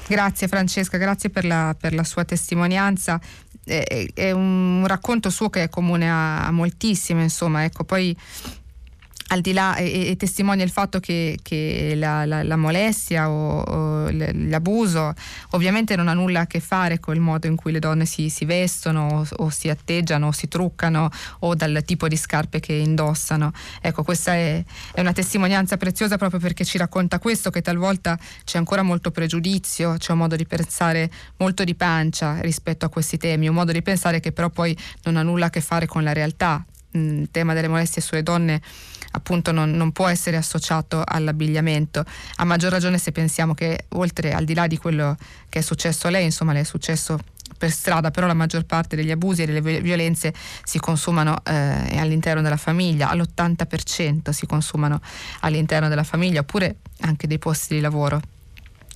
[0.06, 3.20] Grazie Francesca, grazie per la, per la sua testimonianza.
[3.64, 8.16] È, è, un racconto suo che è comune a, a moltissime, insomma, ecco, poi
[9.28, 13.60] al di là e, e testimonia il fatto che, che la, la, la, molestia o,
[13.60, 15.14] o, l'abuso
[15.50, 18.30] ovviamente non ha nulla a che fare con il modo in cui le donne si,
[18.30, 21.10] si vestono o, o, si atteggiano o si truccano
[21.40, 23.52] o dal tipo di scarpe che indossano.
[23.80, 24.64] Ecco, questa è,
[24.94, 29.96] è, una testimonianza preziosa proprio perché ci racconta questo, che talvolta c'è ancora molto pregiudizio,
[29.98, 33.82] c'è un modo di pensare molto di pancia rispetto a questi temi, un modo di
[33.82, 36.64] pensare che però poi non ha nulla a che fare con la realtà.
[36.92, 38.62] Il tema delle molestie sulle donne
[39.12, 42.04] appunto non, non, può essere associato all'abbigliamento,
[42.36, 45.16] a maggior ragione se pensiamo che oltre al di là di quello
[45.48, 47.18] che è successo a lei, insomma le è successo
[47.56, 50.32] per strada, però la maggior parte degli abusi e delle violenze
[50.64, 55.00] si consumano eh, all'interno della famiglia, all'80% si consumano
[55.40, 58.20] all'interno della famiglia oppure anche dei posti di lavoro.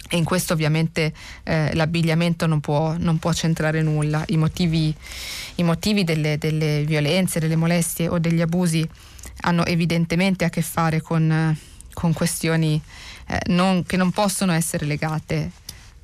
[0.09, 4.23] E in questo ovviamente eh, l'abbigliamento non può, non può, centrare nulla.
[4.27, 4.95] I motivi,
[5.55, 8.87] i motivi delle, delle, violenze, delle molestie o degli abusi
[9.43, 11.57] hanno evidentemente a che fare con,
[11.93, 12.81] con questioni
[13.27, 15.51] eh, non, che non possono essere legate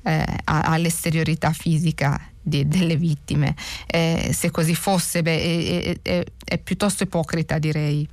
[0.03, 3.55] eh, all'esteriorità fisica di, delle vittime.
[3.85, 8.07] Eh, se così fosse, beh, è, è, è, piuttosto ipocrita, direi,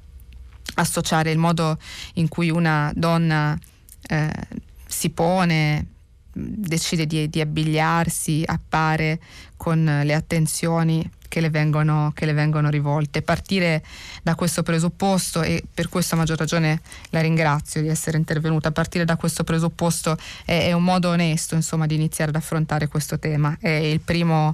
[0.75, 1.79] associare il modo
[2.15, 3.59] in cui una donna
[4.09, 4.33] eh,
[4.87, 5.87] si pone,
[6.33, 9.21] decide di, di abbigliarsi, appare
[9.57, 13.23] con le attenzioni che le, vengono, che le vengono rivolte.
[13.23, 13.83] Partire
[14.23, 19.05] da questo presupposto, e per questo a maggior ragione la ringrazio di essere intervenuta, partire
[19.05, 23.57] da questo presupposto è, è un modo onesto insomma, di iniziare ad affrontare questo tema.
[23.61, 24.53] È il primo,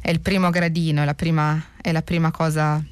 [0.00, 2.82] è il primo gradino, è la prima, è la prima cosa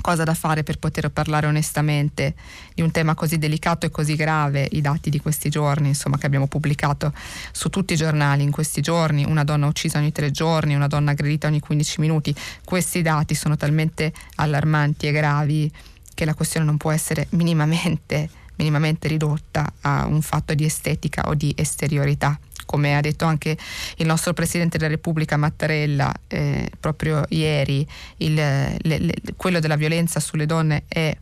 [0.00, 2.34] cosa da fare per poter parlare onestamente
[2.74, 6.26] di un tema così delicato e così grave, i dati di questi giorni, insomma, che
[6.26, 7.12] abbiamo pubblicato
[7.52, 11.12] su tutti i giornali in questi giorni, una donna uccisa ogni tre giorni, una donna
[11.12, 12.34] aggredita ogni 15 minuti,
[12.64, 15.70] questi dati sono talmente allarmanti e gravi
[16.14, 21.34] che la questione non può essere minimamente, minimamente ridotta a un fatto di estetica o
[21.34, 22.38] di esteriorità
[22.70, 23.58] come ha detto anche
[23.96, 27.84] il nostro Presidente della Repubblica Mattarella eh, proprio ieri,
[28.18, 31.16] il, le, le, quello della violenza sulle donne è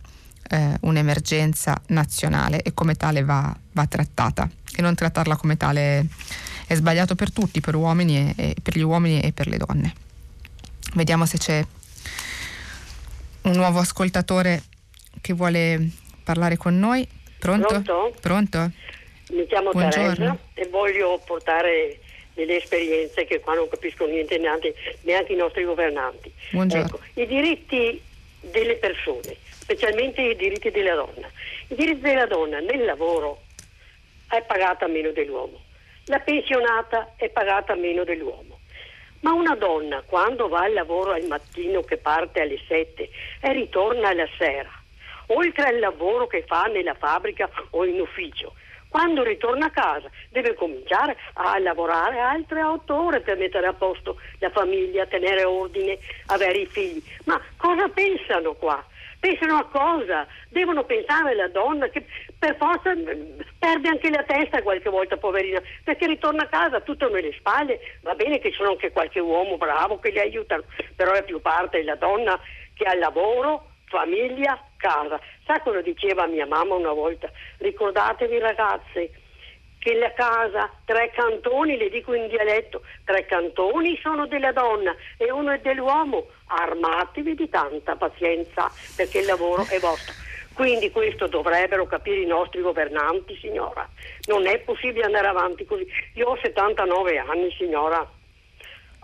[0.50, 4.46] eh, un'emergenza nazionale e come tale va, va, trattata
[4.76, 6.06] e non trattarla come tale
[6.66, 9.94] è sbagliato per tutti, per, uomini e, e per gli uomini e per le donne.
[10.96, 11.66] Vediamo se c'è
[13.44, 14.64] un nuovo ascoltatore
[15.22, 15.92] che vuole
[16.22, 17.08] parlare con noi.
[17.38, 17.68] Pronto?
[17.68, 18.14] Pronto?
[18.20, 18.70] Pronto?
[19.30, 20.14] Mi chiamo Buongiorno.
[20.14, 21.98] Teresa e voglio portare
[22.34, 26.32] delle esperienze che qua non capiscono niente neanche, neanche i nostri governanti.
[26.52, 28.00] Ecco, I diritti
[28.40, 31.30] delle persone, specialmente i diritti della donna.
[31.68, 33.42] I diritti della donna nel lavoro
[34.30, 35.60] è pagata meno dell'uomo,
[36.06, 38.60] la pensionata è pagata meno dell'uomo.
[39.20, 43.10] Ma una donna quando va al lavoro al mattino che parte alle 7
[43.40, 44.70] e ritorna alla sera,
[45.26, 48.54] oltre al lavoro che fa nella fabbrica o in ufficio,
[48.88, 54.18] quando ritorna a casa deve cominciare a lavorare altre otto ore per mettere a posto
[54.38, 57.02] la famiglia, tenere ordine, avere i figli.
[57.24, 58.84] Ma cosa pensano qua?
[59.20, 60.26] Pensano a cosa?
[60.48, 62.04] Devono pensare alla donna che
[62.38, 67.08] per forza mm, perde anche la testa qualche volta, poverina, perché ritorna a casa tutto
[67.10, 67.80] nelle spalle.
[68.02, 70.62] Va bene che ci sono anche qualche uomo bravo che li aiutano,
[70.94, 72.38] però la più parte è la donna
[72.74, 75.20] che ha lavoro, famiglia, casa.
[75.44, 77.30] Sa cosa diceva mia mamma una volta?
[77.58, 79.10] Ricordatevi ragazze
[79.78, 85.30] che la casa, tre cantoni, le dico in dialetto, tre cantoni sono della donna e
[85.30, 86.26] uno è dell'uomo.
[86.46, 90.14] Armatevi di tanta pazienza perché il lavoro è vostro.
[90.54, 93.88] Quindi questo dovrebbero capire i nostri governanti, signora.
[94.26, 95.86] Non è possibile andare avanti così.
[96.14, 98.04] Io ho 79 anni, signora.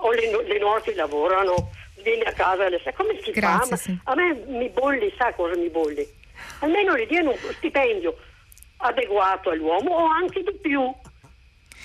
[0.03, 1.71] Le, le nostre lavorano,
[2.05, 2.93] vieni a casa 6.
[2.95, 3.77] Come si Grazie, fa?
[3.77, 3.99] Sì.
[4.05, 6.07] A me mi bolli, sa cosa mi bolli?
[6.61, 8.17] Almeno le diano uno stipendio
[8.77, 10.83] adeguato all'uomo o anche di più.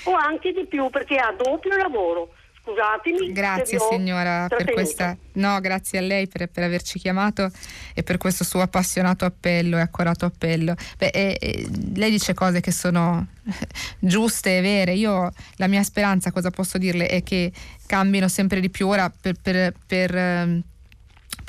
[0.03, 2.33] O anche di più perché ha doppio lavoro.
[2.61, 3.31] Scusatemi.
[3.31, 5.17] Grazie signora per questa.
[5.33, 7.49] No, grazie a lei per, per, averci chiamato
[7.93, 10.75] e per questo suo appassionato appello e accorato appello.
[10.97, 13.27] Beh, e, e, lei dice cose che sono
[13.99, 14.93] giuste e vere.
[14.93, 17.51] Io la mia speranza, cosa posso dirle, è che
[17.85, 20.63] cambino sempre di più ora per, per, per ehm,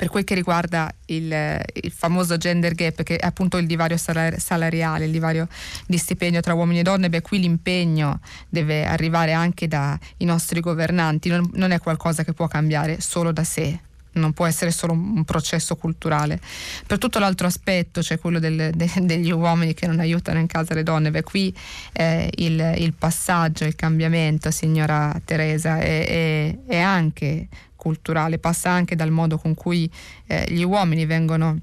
[0.01, 1.31] per quel che riguarda il,
[1.73, 5.47] il, famoso gender gap, che è appunto il divario salariale, il divario
[5.85, 8.19] di stipendio tra uomini e donne, beh qui l'impegno
[8.49, 13.43] deve arrivare anche dai nostri governanti, non, non è qualcosa che può cambiare solo da
[13.43, 13.79] sé,
[14.13, 16.39] non può essere solo un processo culturale.
[16.87, 20.73] Per tutto l'altro aspetto, cioè quello del, de, degli uomini che non aiutano in casa
[20.73, 21.55] le donne, beh qui
[21.93, 27.47] eh, il, il, passaggio, il cambiamento, signora Teresa, è, è, è anche
[27.81, 29.91] culturale, passa anche dal modo con cui
[30.27, 31.57] eh, gli uomini vengono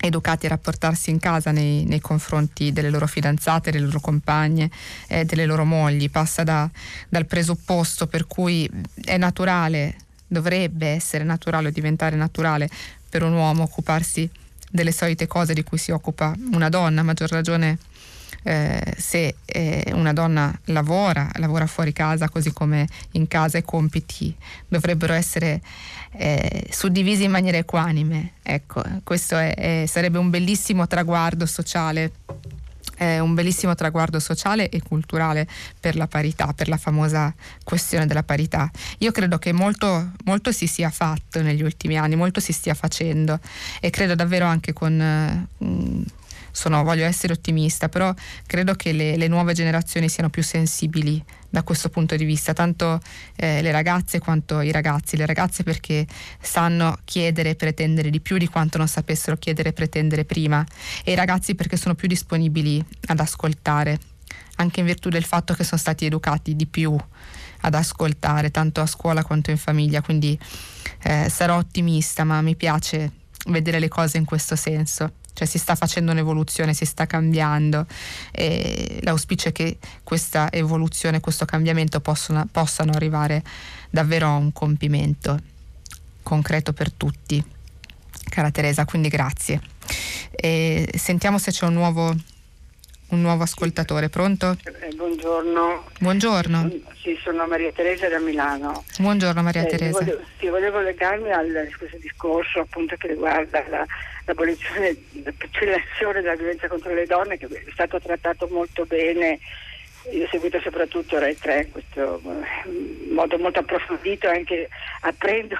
[0.00, 4.70] educati a rapportarsi in casa nei, nei, confronti delle loro fidanzate, delle loro compagne,
[5.08, 6.70] eh, delle loro mogli, passa da,
[7.08, 8.70] dal presupposto per cui
[9.04, 9.96] è naturale,
[10.28, 12.70] dovrebbe essere naturale o diventare naturale
[13.08, 14.30] per un uomo occuparsi
[14.70, 17.78] delle solite cose di cui si occupa una donna, a maggior ragione
[18.42, 24.34] eh, se eh, una donna lavora, lavora fuori casa così come in casa i compiti
[24.68, 25.60] dovrebbero essere
[26.12, 28.32] eh, suddivisi in maniera equanime.
[28.42, 32.12] Ecco, questo è, è, sarebbe un bellissimo traguardo sociale
[33.00, 35.48] un bellissimo traguardo sociale e culturale
[35.78, 37.34] per la parità, per la famosa
[37.64, 38.70] questione della parità.
[38.98, 43.40] Io credo che molto, molto si sia fatto negli ultimi anni, molto si stia facendo
[43.80, 45.00] e credo davvero anche con...
[45.00, 46.18] Eh,
[46.52, 48.12] sono, voglio essere ottimista, però
[48.46, 53.00] credo che le, le, nuove generazioni siano più sensibili da questo punto di vista, tanto
[53.36, 55.16] eh, le ragazze quanto i ragazzi.
[55.16, 56.06] Le ragazze perché
[56.40, 60.64] sanno chiedere e pretendere di più di quanto non sapessero chiedere e pretendere prima
[61.04, 63.98] e i ragazzi perché sono più disponibili ad ascoltare,
[64.56, 66.96] anche in virtù del fatto che sono stati educati di più
[67.62, 70.00] ad ascoltare, tanto a scuola quanto in famiglia.
[70.02, 70.38] Quindi
[71.02, 73.12] eh, sarò ottimista, ma mi piace
[73.46, 77.86] vedere le cose in questo senso cioè si sta facendo un'evoluzione, si sta cambiando
[78.30, 83.42] e l'auspicio è che questa evoluzione, questo cambiamento possano, possano arrivare
[83.90, 85.38] davvero a un compimento
[86.22, 87.42] concreto per tutti.
[88.28, 89.60] Cara Teresa, quindi grazie.
[90.30, 92.14] E sentiamo se c'è un nuovo,
[93.10, 94.56] un nuovo ascoltatore, pronto?
[94.80, 95.84] Eh, buongiorno.
[95.98, 96.70] Buongiorno.
[97.02, 98.84] Sì, sono Maria Teresa da Milano.
[98.98, 99.98] Buongiorno Maria eh, Teresa.
[99.98, 101.68] Volevo, sì, volevo legarmi al
[102.00, 103.86] discorso appunto che riguarda la,
[104.26, 109.38] l'abolizione, la cancellazione della violenza contro le donne che è stato trattato molto bene.
[110.12, 114.68] Io ho seguito soprattutto Rai 3 in questo eh, modo molto approfondito anche
[115.02, 115.56] apprendo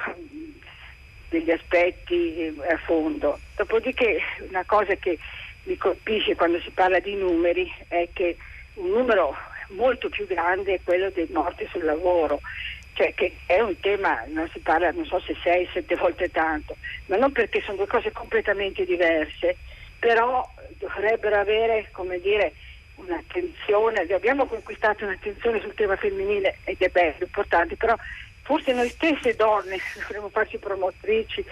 [1.28, 3.38] degli aspetti a fondo.
[3.56, 5.18] Dopodiché una cosa che
[5.64, 8.36] mi colpisce quando si parla di numeri è che
[8.74, 9.36] un numero
[9.70, 12.40] molto più grande è quello dei morti sul lavoro.
[12.92, 16.76] Cioè che è un tema, non si parla non so se sei, sette volte tanto,
[17.06, 19.56] ma non perché sono due cose completamente diverse,
[19.98, 20.46] però
[20.78, 22.52] dovrebbero avere, come dire,
[22.96, 27.94] un'attenzione, abbiamo conquistato un'attenzione sul tema femminile ed è bello, importante, però
[28.42, 31.44] forse noi stesse donne dovremmo farci promotrici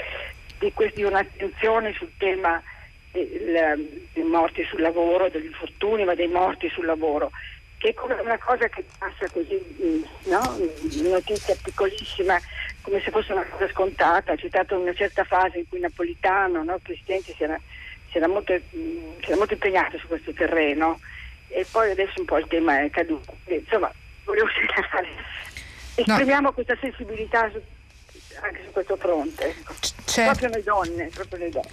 [0.59, 2.78] di, di un'attenzione sul tema dei,
[3.27, 7.31] dei morti sul lavoro, degli infortuni, ma dei morti sul lavoro
[7.79, 10.59] che è una cosa che passa così, mm, no?
[11.09, 12.39] notizia piccolissima,
[12.83, 14.35] come se fosse una cosa scontata.
[14.35, 16.75] C'è stata una certa fase in cui Napolitano, no?
[16.75, 17.59] il Presidente, si era,
[18.11, 20.99] si, era molto, mm, si era, molto, impegnato su questo terreno
[21.49, 23.37] e poi adesso un po' il tema è caduto.
[23.47, 23.93] Insomma,
[24.25, 25.09] volevo segnalare.
[25.95, 26.53] Esprimiamo no.
[26.53, 27.61] questa sensibilità su,
[28.43, 29.55] anche su questo fronte.
[30.05, 30.25] C'è...
[30.25, 31.69] Proprio le donne, proprio le donne.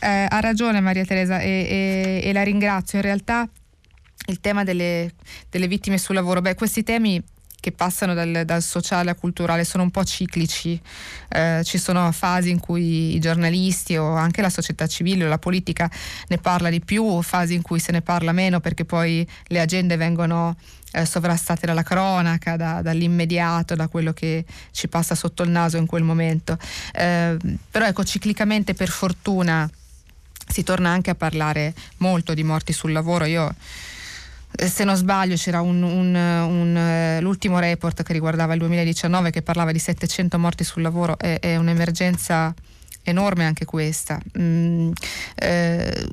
[0.00, 2.98] Eh, ha ragione Maria Teresa e, e, e la ringrazio.
[2.98, 3.48] In realtà
[4.26, 5.12] il tema delle,
[5.50, 7.22] delle, vittime sul lavoro, beh, questi temi
[7.64, 10.78] che passano dal, dal, sociale al culturale sono un po' ciclici,
[11.30, 15.38] eh, ci sono fasi in cui i giornalisti o anche la società civile o la
[15.38, 15.90] politica
[16.28, 19.96] ne parla di più, fasi in cui se ne parla meno perché poi le agende
[19.96, 20.54] vengono
[20.92, 25.86] eh, sovrastate dalla cronaca, da, dall'immediato, da quello che ci passa sotto il naso in
[25.86, 26.58] quel momento.
[26.92, 27.38] Eh,
[27.70, 29.66] però ecco, ciclicamente per fortuna
[30.46, 33.24] si torna anche a parlare molto di morti sul lavoro.
[33.24, 33.54] Io
[34.56, 39.42] se non sbaglio c'era un, un, un, eh, l'ultimo report che riguardava il 2019 che
[39.42, 42.54] parlava di 700 morti sul lavoro, è, è un'emergenza
[43.02, 44.20] enorme anche questa.
[44.38, 44.92] Mm,
[45.34, 46.08] eh,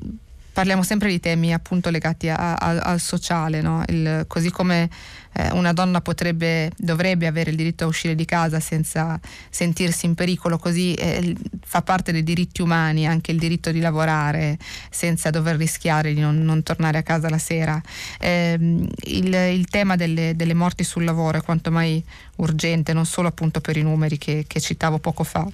[0.52, 3.82] parliamo sempre di temi appunto legati a, a, al sociale, no?
[3.88, 4.88] il, così come
[5.34, 9.18] eh, una donna potrebbe, dovrebbe avere il diritto a uscire di casa senza
[9.50, 11.34] sentirsi in pericolo, così eh,
[11.64, 14.58] fa parte dei diritti umani anche il diritto di lavorare
[14.90, 17.80] senza dover rischiare di non, non tornare a casa la sera.
[18.18, 22.02] Eh, il, il, tema delle, delle, morti sul lavoro è quanto mai
[22.36, 25.46] urgente, non solo appunto per i numeri che, che citavo poco fa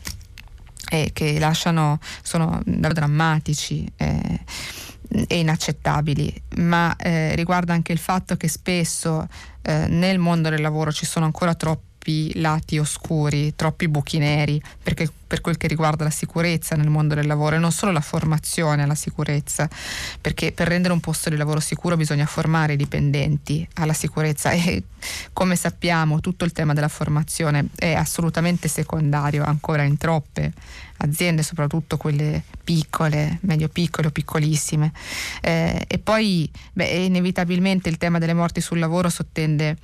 [0.91, 3.87] e che lasciano, sono drammatici.
[5.11, 9.27] E inaccettabili, ma eh, riguarda anche il fatto che spesso
[9.63, 11.88] eh, nel mondo del lavoro ci sono ancora troppi
[12.35, 17.27] lati oscuri, troppi buchi neri perché, per quel che riguarda la sicurezza nel mondo del
[17.27, 19.69] lavoro e non solo la formazione alla sicurezza,
[20.21, 24.83] perché per rendere un posto di lavoro sicuro bisogna formare i dipendenti alla sicurezza e
[25.33, 30.53] come sappiamo tutto il tema della formazione è assolutamente secondario ancora in troppe
[30.99, 34.93] aziende, soprattutto quelle piccole, medio piccole o piccolissime.
[35.41, 39.77] Eh, e poi beh, inevitabilmente il tema delle morti sul lavoro sottende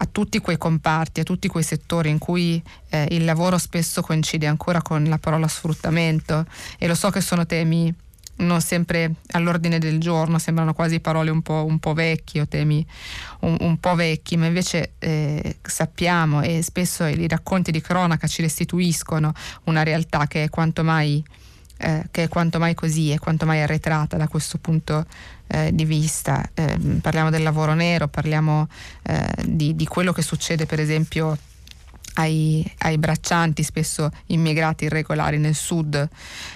[0.00, 4.46] a tutti quei comparti, a tutti quei settori in cui eh, il lavoro spesso coincide
[4.46, 6.46] ancora con la parola sfruttamento.
[6.78, 7.92] E lo so che sono temi
[8.38, 12.86] non sempre all'ordine del giorno, sembrano quasi parole un po', un po vecchie o temi
[13.40, 18.42] un, un, po' vecchi, ma invece eh, sappiamo e spesso i racconti di cronaca ci
[18.42, 19.32] restituiscono
[19.64, 21.20] una realtà che è quanto mai,
[21.78, 25.04] eh, che è quanto mai così, è quanto mai arretrata da questo punto
[25.48, 26.48] eh, di vista.
[26.54, 28.68] Eh, parliamo del lavoro nero, parliamo
[29.02, 31.36] eh, di, di quello che succede per esempio
[32.14, 36.08] ai, ai, braccianti, spesso immigrati irregolari nel sud.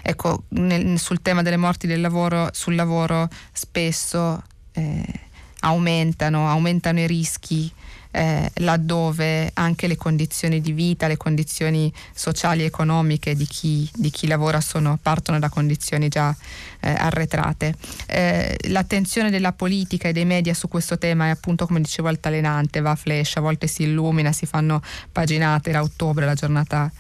[0.02, 4.42] Ecco, nel, sul tema delle morti del lavoro, sul lavoro spesso
[4.72, 5.20] eh,
[5.60, 7.72] aumentano, aumentano i rischi
[8.12, 14.10] eh, laddove anche le condizioni di vita, le condizioni sociali e economiche di chi, di
[14.10, 16.34] chi lavora sono, partono da condizioni già
[16.80, 17.74] eh, arretrate.
[18.06, 22.80] Eh, l'attenzione della politica e dei media su questo tema è appunto come dicevo altalenante,
[22.80, 24.80] va a flash, a volte si illumina, si fanno
[25.10, 26.90] paginate, era ottobre la giornata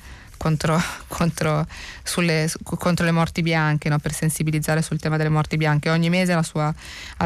[0.42, 1.64] contro, contro,
[2.02, 4.00] sulle, contro, le morti bianche, no?
[4.00, 5.88] per sensibilizzare sul tema delle morti bianche.
[5.88, 6.74] Ogni mese ha la,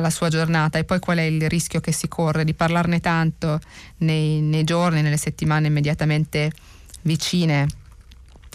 [0.01, 3.59] la sua giornata e poi qual è il rischio che si corre di parlarne tanto
[3.99, 6.53] nei, nei giorni, nelle settimane immediatamente
[7.03, 7.67] vicine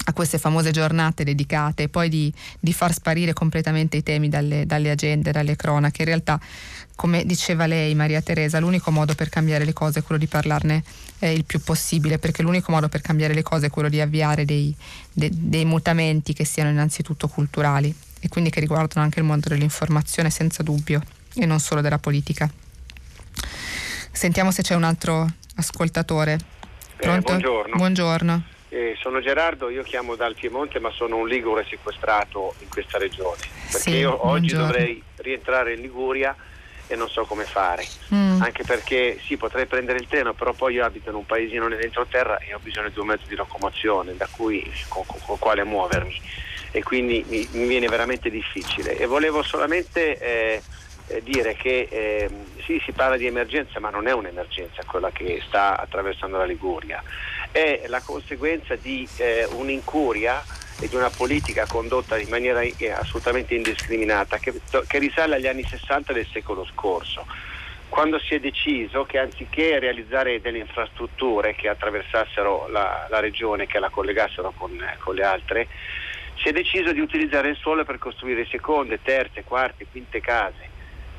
[0.05, 4.67] a queste famose giornate dedicate e poi di, di far sparire completamente i temi dalle,
[4.67, 6.03] dalle, agende, dalle cronache.
[6.03, 6.39] In realtà,
[7.01, 10.83] come diceva lei, Maria Teresa, l'unico modo per cambiare le cose è quello di parlarne
[11.17, 14.45] eh, il più possibile, perché l'unico modo per cambiare le cose è quello di avviare
[14.45, 14.71] dei,
[15.11, 20.29] de, dei mutamenti che siano innanzitutto culturali e quindi che riguardano anche il mondo dell'informazione
[20.29, 21.01] senza dubbio
[21.33, 22.47] e non solo della politica.
[24.11, 26.33] Sentiamo se c'è un altro ascoltatore.
[26.33, 26.37] Eh,
[26.97, 27.17] Pronto?
[27.17, 27.75] Eh, buongiorno.
[27.77, 28.43] buongiorno.
[28.69, 33.41] Eh, sono Gerardo, io chiamo dal Piemonte ma sono un ligure sequestrato in questa regione
[33.71, 34.65] perché sì, io oggi buongiorno.
[34.67, 36.35] dovrei rientrare in Liguria
[36.91, 37.87] e non so come fare.
[38.13, 38.41] Mm.
[38.41, 42.37] anche perché sì potrei prendere il treno però poi io abito in un paesino nell'entroterra
[42.39, 46.19] e ho bisogno di un mezzo di locomozione da cui, con, con, con quale muovermi.
[46.71, 48.97] E quindi mi, mi, viene veramente difficile.
[48.97, 50.61] E volevo solamente eh,
[51.21, 52.29] dire che eh,
[52.65, 57.01] sì si parla di emergenza ma non è un'emergenza quella che sta attraversando la Liguria.
[57.51, 60.43] È la conseguenza di eh, un'incuria
[60.81, 65.63] e di una politica condotta in maniera eh, assolutamente indiscriminata che, che risale agli anni
[65.63, 67.25] 60 del secolo scorso
[67.91, 73.79] quando si è deciso che anziché realizzare delle infrastrutture che attraversassero la, la regione, che
[73.79, 75.67] la collegassero con, con, le altre,
[76.37, 80.69] si è deciso di utilizzare il suolo per costruire seconde, terze, quarte, quinte case.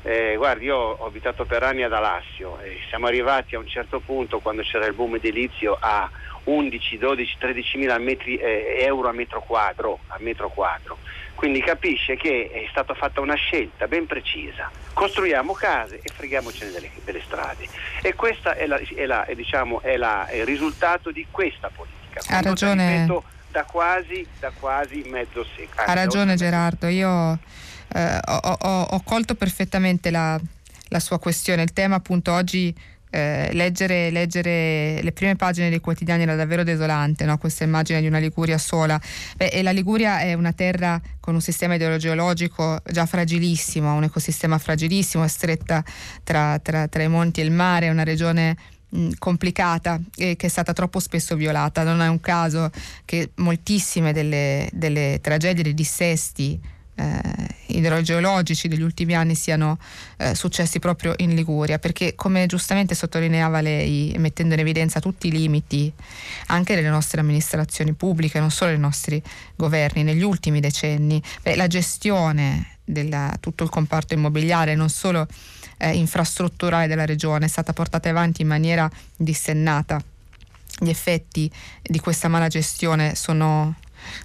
[0.01, 3.99] Eh, guardi, io ho abitato per anni ad Alassio e siamo arrivati a un certo
[3.99, 6.09] punto, quando c'era il boom edilizio, a
[6.45, 10.97] 11, 12, 13 mila metri, eh, euro a metro, quadro, a metro quadro.
[11.35, 14.69] Quindi capisce che è stata fatta una scelta ben precisa.
[14.93, 17.67] Costruiamo case e freghiamocene delle, delle strade.
[18.01, 22.21] E questo è, la, è, la, è, diciamo, è, la, il risultato di questa politica.
[22.27, 23.01] Ha ragione.
[23.01, 25.87] Ripeto, da quasi, da quasi mezzo secolo.
[25.87, 27.37] Ha ragione Gerardo, io
[27.93, 30.39] eh, ho, ho, ho, colto perfettamente la,
[30.87, 31.61] la sua questione.
[31.61, 32.73] Il tema appunto oggi
[33.13, 37.37] eh, leggere, leggere, le prime pagine dei quotidiani era davvero desolante, no?
[37.37, 38.99] questa immagine di una Liguria sola.
[39.37, 44.57] Beh, e la Liguria è una terra con un sistema idrogeologico già fragilissimo, un ecosistema
[44.57, 45.83] fragilissimo, è stretta
[46.23, 48.57] tra, tra, tra i monti e il mare, è una regione
[49.19, 51.83] complicata e che è stata troppo spesso violata.
[51.83, 52.71] Non è un caso
[53.05, 56.59] che moltissime delle, delle tragedie, dei dissesti
[57.73, 59.77] idrogeologici degli ultimi anni siano
[60.17, 65.31] eh, successi proprio in Liguria, perché come giustamente sottolineava lei, mettendo in evidenza tutti i
[65.31, 65.91] limiti
[66.47, 69.21] anche delle nostre amministrazioni pubbliche, non solo dei nostri
[69.55, 73.09] governi, negli ultimi decenni, beh, la gestione di
[73.39, 75.25] tutto il comparto immobiliare, non solo
[75.77, 80.01] eh, infrastrutturale della regione, è stata portata avanti in maniera dissennata.
[80.79, 81.49] Gli effetti
[81.81, 83.75] di questa mala gestione sono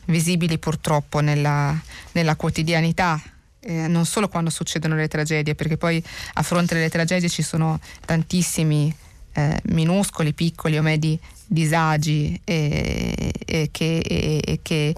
[0.07, 1.77] visibili purtroppo nella,
[2.13, 3.21] nella quotidianità
[3.61, 6.03] eh, non solo quando succedono le tragedie, perché poi
[6.35, 8.95] a fronte delle tragedie ci sono tantissimi
[9.33, 14.95] eh, minuscoli, piccoli o medi disagi eh, che, che,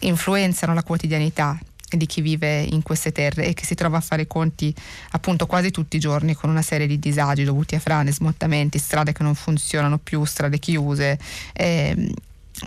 [0.00, 1.58] influenzano la quotidianità
[1.88, 4.74] di chi vive in queste terre e che si trova a fare i conti
[5.10, 9.12] appunto quasi tutti i giorni con una serie di disagi dovuti a frane, smottamenti, strade
[9.12, 11.18] che non funzionano più, strade chiuse.
[11.52, 12.12] Eh,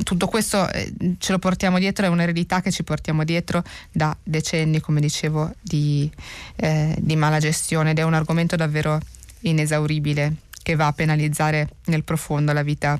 [0.03, 4.80] tutto questo eh, ce lo portiamo dietro, è un'eredità che ci portiamo dietro da decenni,
[4.80, 6.10] come dicevo, di,
[6.56, 8.99] eh, di mala gestione ed è un argomento davvero
[9.41, 12.99] inesauribile che va a penalizzare nel profondo la vita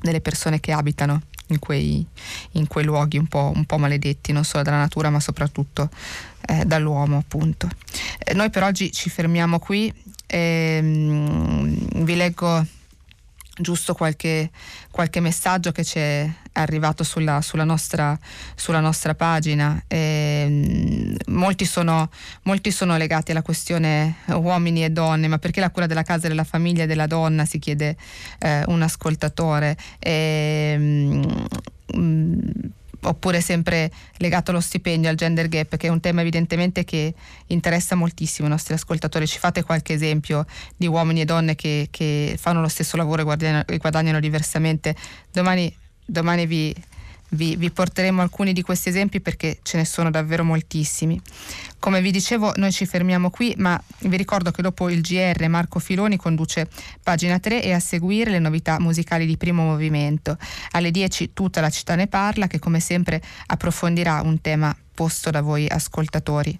[0.00, 2.04] delle persone che abitano in quei,
[2.52, 5.90] in quei luoghi un po', un po', maledetti, non solo dalla natura ma soprattutto
[6.46, 7.68] eh, dall'uomo appunto.
[8.18, 9.92] Eh, noi per oggi ci fermiamo qui,
[10.26, 12.64] ehm, vi leggo
[13.58, 14.50] giusto qualche,
[14.90, 18.18] qualche, messaggio che ci è arrivato sulla, sulla, nostra,
[18.54, 19.82] sulla nostra, pagina.
[19.86, 22.10] Eh, molti, sono,
[22.42, 26.44] molti, sono, legati alla questione uomini e donne, ma perché la cura della casa, della
[26.44, 27.96] famiglia e della donna si chiede
[28.38, 29.76] eh, un ascoltatore.
[29.98, 30.76] Eh,
[31.94, 32.70] mh,
[33.04, 37.14] oppure sempre legato allo stipendio, al gender gap, che è un tema evidentemente che
[37.48, 39.26] interessa moltissimo i nostri ascoltatori.
[39.26, 40.44] Ci fate qualche esempio
[40.76, 44.94] di uomini e donne che, che fanno lo stesso lavoro e guadagnano, diversamente?
[45.30, 45.74] Domani,
[46.04, 46.74] domani vi,
[47.32, 51.20] vi, vi porteremo alcuni di questi esempi perché ce ne sono davvero moltissimi.
[51.78, 55.78] Come vi dicevo, noi ci fermiamo qui, ma vi ricordo che dopo il GR Marco
[55.78, 56.68] Filoni conduce
[57.02, 60.36] pagina 3 e a seguire le novità musicali di primo movimento.
[60.72, 65.40] Alle 10 tutta la città ne parla, che come sempre approfondirà un tema posto da
[65.40, 66.56] voi ascoltatori.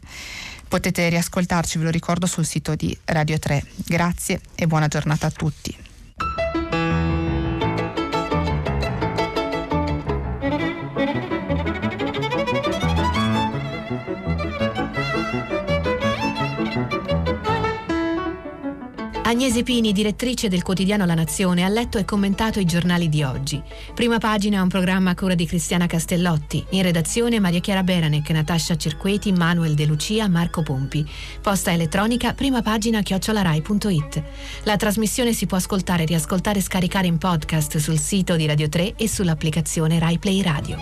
[0.66, 3.62] Potete riascoltarci, ve lo ricordo, sul sito di Radio 3.
[3.86, 6.61] Grazie e buona giornata a tutti.
[11.06, 11.41] thank you.
[19.32, 23.62] Agnese Pini, direttrice del quotidiano La Nazione, ha letto e commentato i giornali di oggi.
[23.94, 26.62] Prima pagina un programma a cura di Cristiana Castellotti.
[26.72, 31.08] In redazione Maria Chiara Beranec, Natascia Cerqueti, Manuel De Lucia, Marco Pompi.
[31.40, 34.22] Posta elettronica prima pagina chiocciolarai.it.
[34.64, 38.96] La trasmissione si può ascoltare, riascoltare e scaricare in podcast sul sito di Radio 3
[38.96, 40.76] e sull'applicazione Rai Play Radio.